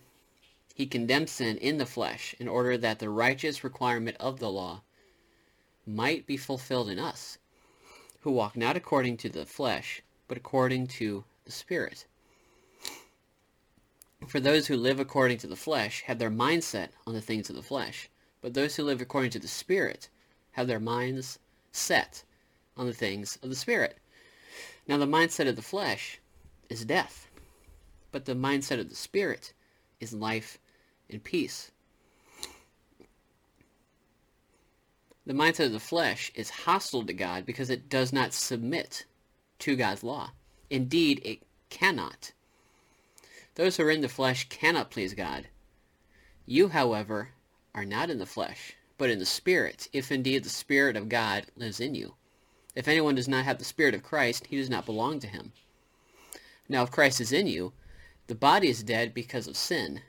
He 0.76 0.86
condemned 0.86 1.32
sin 1.32 1.58
in 1.58 1.80
the 1.80 1.88
flesh 1.88 2.36
in 2.40 2.48
order 2.48 2.78
that 2.78 3.00
the 3.00 3.10
righteous 3.10 3.64
requirement 3.64 4.18
of 4.20 4.40
the 4.40 4.52
law 4.52 4.84
might 5.88 6.28
be 6.28 6.38
fulfilled 6.38 6.88
in 6.88 7.00
us, 7.00 7.40
who 8.20 8.30
walk 8.30 8.56
not 8.56 8.78
according 8.78 9.18
to 9.18 9.30
the 9.30 9.48
flesh, 9.48 10.04
but 10.28 10.38
according 10.38 10.86
to 10.86 11.24
The 11.46 11.52
spirit. 11.52 12.06
For 14.28 14.40
those 14.40 14.68
who 14.68 14.76
live 14.76 15.00
according 15.00 15.38
to 15.40 15.48
the 15.48 15.56
flesh 15.56 16.02
have 16.08 16.18
their 16.18 16.30
mind 16.30 16.64
set 16.64 16.92
on 17.06 17.14
the 17.14 17.22
things 17.22 17.50
of 17.50 17.56
the 17.56 17.62
flesh, 17.62 18.10
but 18.42 18.54
those 18.54 18.76
who 18.76 18.84
live 18.84 19.02
according 19.02 19.32
to 19.32 19.40
the 19.40 19.48
Spirit 19.48 20.10
have 20.52 20.68
their 20.68 20.80
minds 20.80 21.40
set 21.72 22.24
on 22.78 22.86
the 22.86 22.94
things 22.94 23.38
of 23.42 23.50
the 23.50 23.56
Spirit. 23.56 23.98
Now, 24.88 24.98
the 24.98 25.08
mindset 25.08 25.48
of 25.48 25.56
the 25.56 25.62
flesh 25.62 26.20
is 26.70 26.86
death, 26.86 27.28
but 28.12 28.26
the 28.26 28.36
mindset 28.36 28.80
of 28.80 28.90
the 28.90 28.96
spirit 28.96 29.54
is 30.00 30.14
life 30.14 30.60
and 31.10 31.24
peace. 31.24 31.72
The 35.26 35.34
mindset 35.34 35.66
of 35.66 35.72
the 35.72 35.80
flesh 35.80 36.32
is 36.36 36.50
hostile 36.52 37.04
to 37.06 37.14
God 37.14 37.46
because 37.46 37.72
it 37.72 37.90
does 37.90 38.14
not 38.14 38.32
submit 38.32 39.06
to 39.60 39.76
God's 39.76 40.04
law. 40.04 40.32
Indeed, 40.70 41.22
it 41.24 41.40
cannot. 41.70 42.32
Those 43.56 43.78
who 43.78 43.84
are 43.84 43.92
in 43.92 44.02
the 44.02 44.10
flesh 44.10 44.50
cannot 44.50 44.92
please 44.92 45.14
God. 45.14 45.48
You, 46.46 46.70
however, 46.70 47.30
are 47.74 47.86
not 47.86 48.10
in 48.10 48.20
the 48.20 48.26
flesh, 48.26 48.76
but 48.98 49.10
in 49.10 49.20
the 49.20 49.26
Spirit, 49.26 49.88
if 49.94 50.12
indeed 50.12 50.44
the 50.44 50.50
Spirit 50.50 50.96
of 50.96 51.10
God 51.10 51.48
lives 51.56 51.80
in 51.80 51.96
you. 51.96 52.16
If 52.76 52.88
anyone 52.88 53.16
does 53.16 53.28
not 53.28 53.46
have 53.46 53.58
the 53.58 53.66
Spirit 53.66 53.96
of 53.96 54.04
Christ, 54.04 54.48
he 54.48 54.58
does 54.58 54.70
not 54.70 54.86
belong 54.86 55.20
to 55.20 55.28
him. 55.28 55.54
Now, 56.68 56.84
if 56.84 56.92
Christ 56.92 57.22
is 57.22 57.32
in 57.32 57.48
you, 57.48 57.74
the 58.28 58.36
body 58.36 58.70
is 58.70 58.84
dead 58.84 59.14
because 59.14 59.48
of 59.48 59.56
sin, 59.56 60.02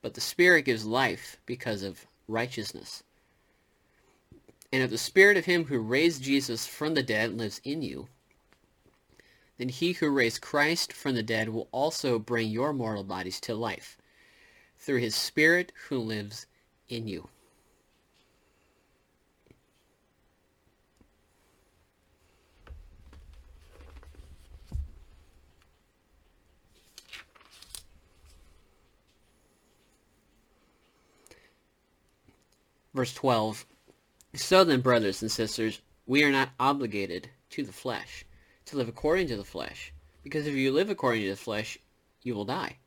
but 0.00 0.14
the 0.14 0.20
Spirit 0.20 0.64
gives 0.64 0.84
life 0.84 1.38
because 1.44 1.82
of 1.82 2.06
righteousness. 2.26 3.02
And 4.72 4.82
if 4.82 4.90
the 4.90 4.98
Spirit 4.98 5.36
of 5.36 5.46
him 5.46 5.64
who 5.64 5.78
raised 5.78 6.22
Jesus 6.22 6.66
from 6.66 6.94
the 6.94 7.02
dead 7.02 7.36
lives 7.36 7.60
in 7.64 7.82
you, 7.82 8.08
then 9.58 9.68
he 9.68 9.92
who 9.92 10.08
raised 10.08 10.40
Christ 10.40 10.92
from 10.92 11.14
the 11.14 11.22
dead 11.22 11.48
will 11.48 11.68
also 11.72 12.18
bring 12.18 12.48
your 12.48 12.72
mortal 12.72 13.04
bodies 13.04 13.40
to 13.40 13.54
life 13.54 13.98
through 14.78 15.00
his 15.00 15.14
Spirit 15.14 15.72
who 15.88 15.98
lives 15.98 16.46
in 16.88 17.08
you. 17.08 17.28
Verse 32.94 33.14
12 33.14 33.64
So 34.34 34.64
then, 34.64 34.80
brothers 34.80 35.22
and 35.22 35.30
sisters, 35.30 35.80
we 36.06 36.24
are 36.24 36.32
not 36.32 36.48
obligated 36.58 37.28
to 37.50 37.62
the 37.62 37.72
flesh, 37.72 38.24
to 38.68 38.76
live 38.76 38.88
according 38.88 39.28
to 39.28 39.36
the 39.36 39.44
flesh, 39.44 39.92
because 40.22 40.46
if 40.46 40.54
you 40.54 40.72
live 40.72 40.90
according 40.90 41.22
to 41.22 41.30
the 41.30 41.36
flesh, 41.36 41.78
you 42.22 42.34
will 42.34 42.44
die. 42.44 42.78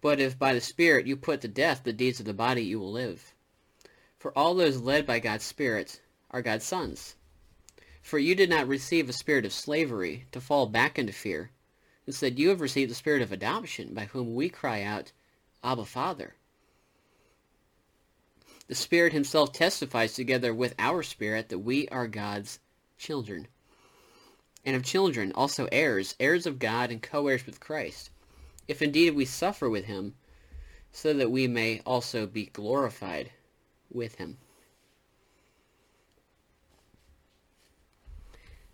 But 0.00 0.18
if 0.18 0.38
by 0.38 0.54
the 0.54 0.60
Spirit 0.60 1.06
you 1.06 1.16
put 1.16 1.40
to 1.42 1.48
death 1.48 1.82
the 1.84 1.92
deeds 1.92 2.20
of 2.20 2.26
the 2.26 2.34
body, 2.34 2.64
you 2.64 2.80
will 2.80 2.90
live. 2.90 3.34
For 4.18 4.36
all 4.36 4.54
those 4.54 4.80
led 4.80 5.06
by 5.06 5.18
God's 5.18 5.44
Spirit 5.44 6.00
are 6.30 6.42
God's 6.42 6.64
sons. 6.64 7.16
For 8.02 8.18
you 8.18 8.34
did 8.34 8.50
not 8.50 8.66
receive 8.66 9.08
a 9.08 9.12
spirit 9.12 9.44
of 9.44 9.52
slavery 9.52 10.26
to 10.32 10.40
fall 10.40 10.66
back 10.66 10.98
into 10.98 11.12
fear. 11.12 11.52
Instead, 12.06 12.38
you 12.38 12.48
have 12.48 12.60
received 12.60 12.90
the 12.90 12.96
spirit 12.96 13.22
of 13.22 13.30
adoption, 13.30 13.94
by 13.94 14.06
whom 14.06 14.34
we 14.34 14.48
cry 14.48 14.82
out, 14.82 15.12
Abba, 15.62 15.84
Father. 15.84 16.34
The 18.66 18.74
Spirit 18.74 19.12
himself 19.12 19.52
testifies 19.52 20.14
together 20.14 20.52
with 20.52 20.74
our 20.78 21.02
spirit 21.02 21.48
that 21.50 21.58
we 21.58 21.86
are 21.88 22.08
God's 22.08 22.58
children. 22.98 23.46
And 24.64 24.76
of 24.76 24.84
children, 24.84 25.32
also 25.34 25.68
heirs, 25.72 26.14
heirs 26.20 26.46
of 26.46 26.58
God 26.58 26.90
and 26.90 27.02
co-heirs 27.02 27.46
with 27.46 27.58
Christ, 27.58 28.10
if 28.68 28.80
indeed 28.80 29.14
we 29.14 29.24
suffer 29.24 29.68
with 29.68 29.86
him, 29.86 30.14
so 30.92 31.12
that 31.14 31.30
we 31.30 31.48
may 31.48 31.80
also 31.84 32.26
be 32.26 32.46
glorified 32.46 33.32
with 33.90 34.16
him. 34.16 34.38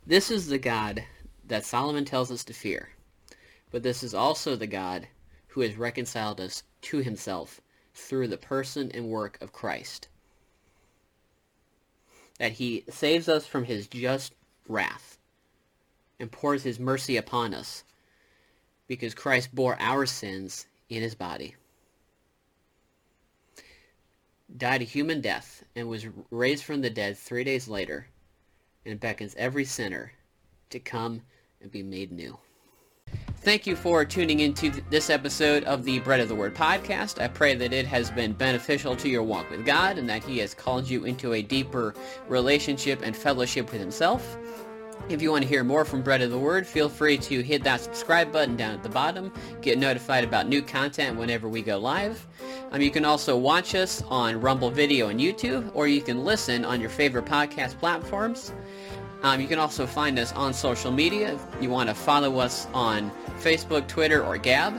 This 0.07 0.31
is 0.31 0.47
the 0.47 0.59
God 0.59 1.05
that 1.47 1.65
Solomon 1.65 2.05
tells 2.05 2.31
us 2.31 2.45
to 2.45 2.53
fear, 2.53 2.91
but 3.71 3.83
this 3.83 4.03
is 4.03 4.15
also 4.15 4.57
the 4.57 4.67
God 4.67 5.07
who 5.49 5.61
has 5.63 5.77
reconciled 5.77 6.41
us 6.41 6.63
to 6.83 6.99
himself 6.99 7.61
through 7.95 8.29
the 8.29 8.37
person 8.37 8.91
and 8.93 9.09
work 9.09 9.39
of 9.41 9.53
Christ. 9.53 10.09
That 12.39 12.53
he 12.53 12.85
saves 12.89 13.29
us 13.29 13.47
from 13.47 13.65
his 13.65 13.87
just 13.87 14.35
wrath 14.67 15.18
and 16.21 16.31
pours 16.31 16.63
his 16.63 16.79
mercy 16.79 17.17
upon 17.17 17.55
us 17.55 17.85
because 18.87 19.15
Christ 19.15 19.55
bore 19.55 19.77
our 19.79 20.07
sins 20.07 20.67
in 20.89 21.03
his 21.03 21.15
body, 21.15 21.55
died 24.57 24.81
a 24.81 24.85
human 24.85 25.21
death, 25.21 25.63
and 25.77 25.89
was 25.89 26.07
raised 26.31 26.65
from 26.65 26.81
the 26.81 26.91
dead 26.91 27.17
three 27.19 27.45
days 27.45 27.69
later, 27.69 28.09
and 28.87 28.99
beckons 28.99 29.35
every 29.37 29.65
sinner 29.65 30.13
to 30.71 30.79
come 30.79 31.21
and 31.61 31.71
be 31.71 31.83
made 31.83 32.11
new. 32.11 32.39
Thank 33.41 33.67
you 33.67 33.77
for 33.77 34.05
tuning 34.05 34.41
into 34.41 34.71
this 34.91 35.11
episode 35.11 35.65
of 35.65 35.85
the 35.85 36.01
Bread 36.01 36.21
of 36.21 36.29
the 36.29 36.35
Word 36.35 36.55
podcast. 36.55 37.23
I 37.23 37.29
pray 37.29 37.55
that 37.55 37.73
it 37.73 37.87
has 37.87 38.11
been 38.11 38.33
beneficial 38.33 38.97
to 38.97 39.09
your 39.09 39.23
walk 39.23 39.51
with 39.51 39.65
God 39.65 39.97
and 39.97 40.09
that 40.09 40.25
He 40.25 40.39
has 40.39 40.55
called 40.55 40.89
you 40.89 41.05
into 41.05 41.33
a 41.33 41.43
deeper 41.43 41.95
relationship 42.29 43.01
and 43.03 43.17
fellowship 43.17 43.71
with 43.71 43.81
Himself. 43.81 44.37
If 45.09 45.23
you 45.23 45.31
want 45.31 45.43
to 45.43 45.49
hear 45.49 45.65
more 45.65 45.85
from 45.87 46.03
Bread 46.03 46.21
of 46.21 46.31
the 46.31 46.39
Word, 46.39 46.67
feel 46.67 46.89
free 46.89 47.17
to 47.19 47.43
hit 47.43 47.65
that 47.65 47.81
subscribe 47.81 48.31
button 48.31 48.57
down 48.57 48.75
at 48.75 48.83
the 48.83 48.91
bottom. 48.91 49.33
Get 49.63 49.79
notified 49.79 50.23
about 50.23 50.49
new 50.49 50.61
content 50.61 51.19
whenever 51.19 51.49
we 51.49 51.63
go 51.63 51.79
live. 51.79 52.27
Um, 52.73 52.83
you 52.83 52.91
can 52.91 53.07
also 53.07 53.37
watch 53.37 53.75
us 53.75 54.03
on 54.09 54.41
Rumble 54.41 54.71
Video 54.71 55.09
and 55.09 55.19
YouTube, 55.19 55.71
or 55.73 55.89
you 55.89 56.03
can 56.03 56.25
listen 56.25 56.65
on 56.65 56.81
your 56.81 56.91
favorite 56.91 57.25
podcast 57.25 57.79
platforms. 57.79 58.53
Um, 59.23 59.41
you 59.41 59.49
can 59.49 59.59
also 59.59 59.87
find 59.87 60.19
us 60.19 60.33
on 60.33 60.53
social 60.53 60.93
media. 60.93 61.35
If 61.35 61.63
you 61.63 61.71
want 61.71 61.89
to 61.89 61.95
follow 61.95 62.39
us 62.39 62.67
on 62.75 63.11
Facebook, 63.41 63.89
Twitter, 63.89 64.25
or 64.25 64.37
Gab. 64.37 64.75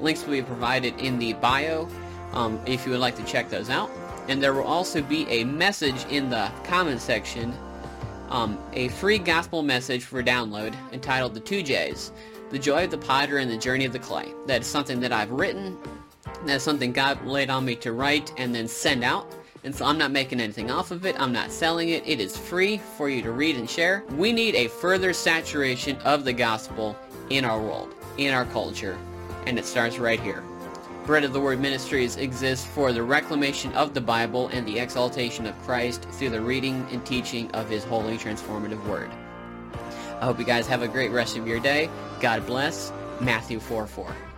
Links 0.00 0.24
will 0.24 0.32
be 0.32 0.42
provided 0.42 0.98
in 1.00 1.18
the 1.18 1.32
bio 1.34 1.88
um, 2.32 2.60
if 2.66 2.84
you 2.84 2.92
would 2.92 3.00
like 3.00 3.16
to 3.16 3.24
check 3.24 3.50
those 3.50 3.68
out. 3.68 3.90
And 4.28 4.42
there 4.42 4.54
will 4.54 4.62
also 4.62 5.02
be 5.02 5.28
a 5.28 5.44
message 5.44 6.04
in 6.06 6.30
the 6.30 6.50
comment 6.64 7.00
section 7.00 7.52
um, 8.32 8.58
a 8.72 8.88
free 8.88 9.18
gospel 9.18 9.62
message 9.62 10.04
for 10.04 10.22
download 10.22 10.74
entitled 10.92 11.34
The 11.34 11.40
Two 11.40 11.62
J's, 11.62 12.12
The 12.50 12.58
Joy 12.58 12.84
of 12.84 12.90
the 12.90 12.98
Potter 12.98 13.38
and 13.38 13.50
the 13.50 13.58
Journey 13.58 13.84
of 13.84 13.92
the 13.92 13.98
Clay. 13.98 14.32
That 14.46 14.62
is 14.62 14.66
something 14.66 15.00
that 15.00 15.12
I've 15.12 15.30
written. 15.30 15.76
That's 16.46 16.64
something 16.64 16.92
God 16.92 17.24
laid 17.26 17.50
on 17.50 17.66
me 17.66 17.76
to 17.76 17.92
write 17.92 18.32
and 18.38 18.54
then 18.54 18.66
send 18.66 19.04
out. 19.04 19.30
And 19.64 19.74
so 19.74 19.84
I'm 19.84 19.98
not 19.98 20.10
making 20.10 20.40
anything 20.40 20.70
off 20.70 20.90
of 20.90 21.04
it. 21.04 21.14
I'm 21.20 21.30
not 21.30 21.52
selling 21.52 21.90
it. 21.90 22.02
It 22.08 22.20
is 22.20 22.36
free 22.36 22.78
for 22.96 23.10
you 23.10 23.22
to 23.22 23.30
read 23.32 23.56
and 23.56 23.68
share. 23.68 24.02
We 24.16 24.32
need 24.32 24.54
a 24.54 24.66
further 24.66 25.12
saturation 25.12 25.96
of 25.98 26.24
the 26.24 26.32
gospel 26.32 26.96
in 27.28 27.44
our 27.44 27.60
world, 27.60 27.94
in 28.16 28.32
our 28.32 28.46
culture. 28.46 28.98
And 29.46 29.58
it 29.58 29.66
starts 29.66 29.98
right 29.98 30.18
here. 30.18 30.42
Bread 31.04 31.24
of 31.24 31.32
the 31.32 31.40
Word 31.40 31.58
Ministries 31.58 32.16
exists 32.16 32.64
for 32.64 32.92
the 32.92 33.02
reclamation 33.02 33.72
of 33.72 33.92
the 33.92 34.00
Bible 34.00 34.46
and 34.48 34.64
the 34.64 34.78
exaltation 34.78 35.46
of 35.46 35.60
Christ 35.62 36.06
through 36.12 36.30
the 36.30 36.40
reading 36.40 36.86
and 36.92 37.04
teaching 37.04 37.50
of 37.52 37.68
His 37.68 37.82
holy 37.82 38.16
transformative 38.16 38.86
Word. 38.86 39.10
I 40.20 40.24
hope 40.24 40.38
you 40.38 40.44
guys 40.44 40.68
have 40.68 40.82
a 40.82 40.88
great 40.88 41.10
rest 41.10 41.36
of 41.36 41.48
your 41.48 41.58
day. 41.58 41.90
God 42.20 42.46
bless. 42.46 42.92
Matthew 43.20 43.58
4 43.58 43.88
4. 43.88 44.31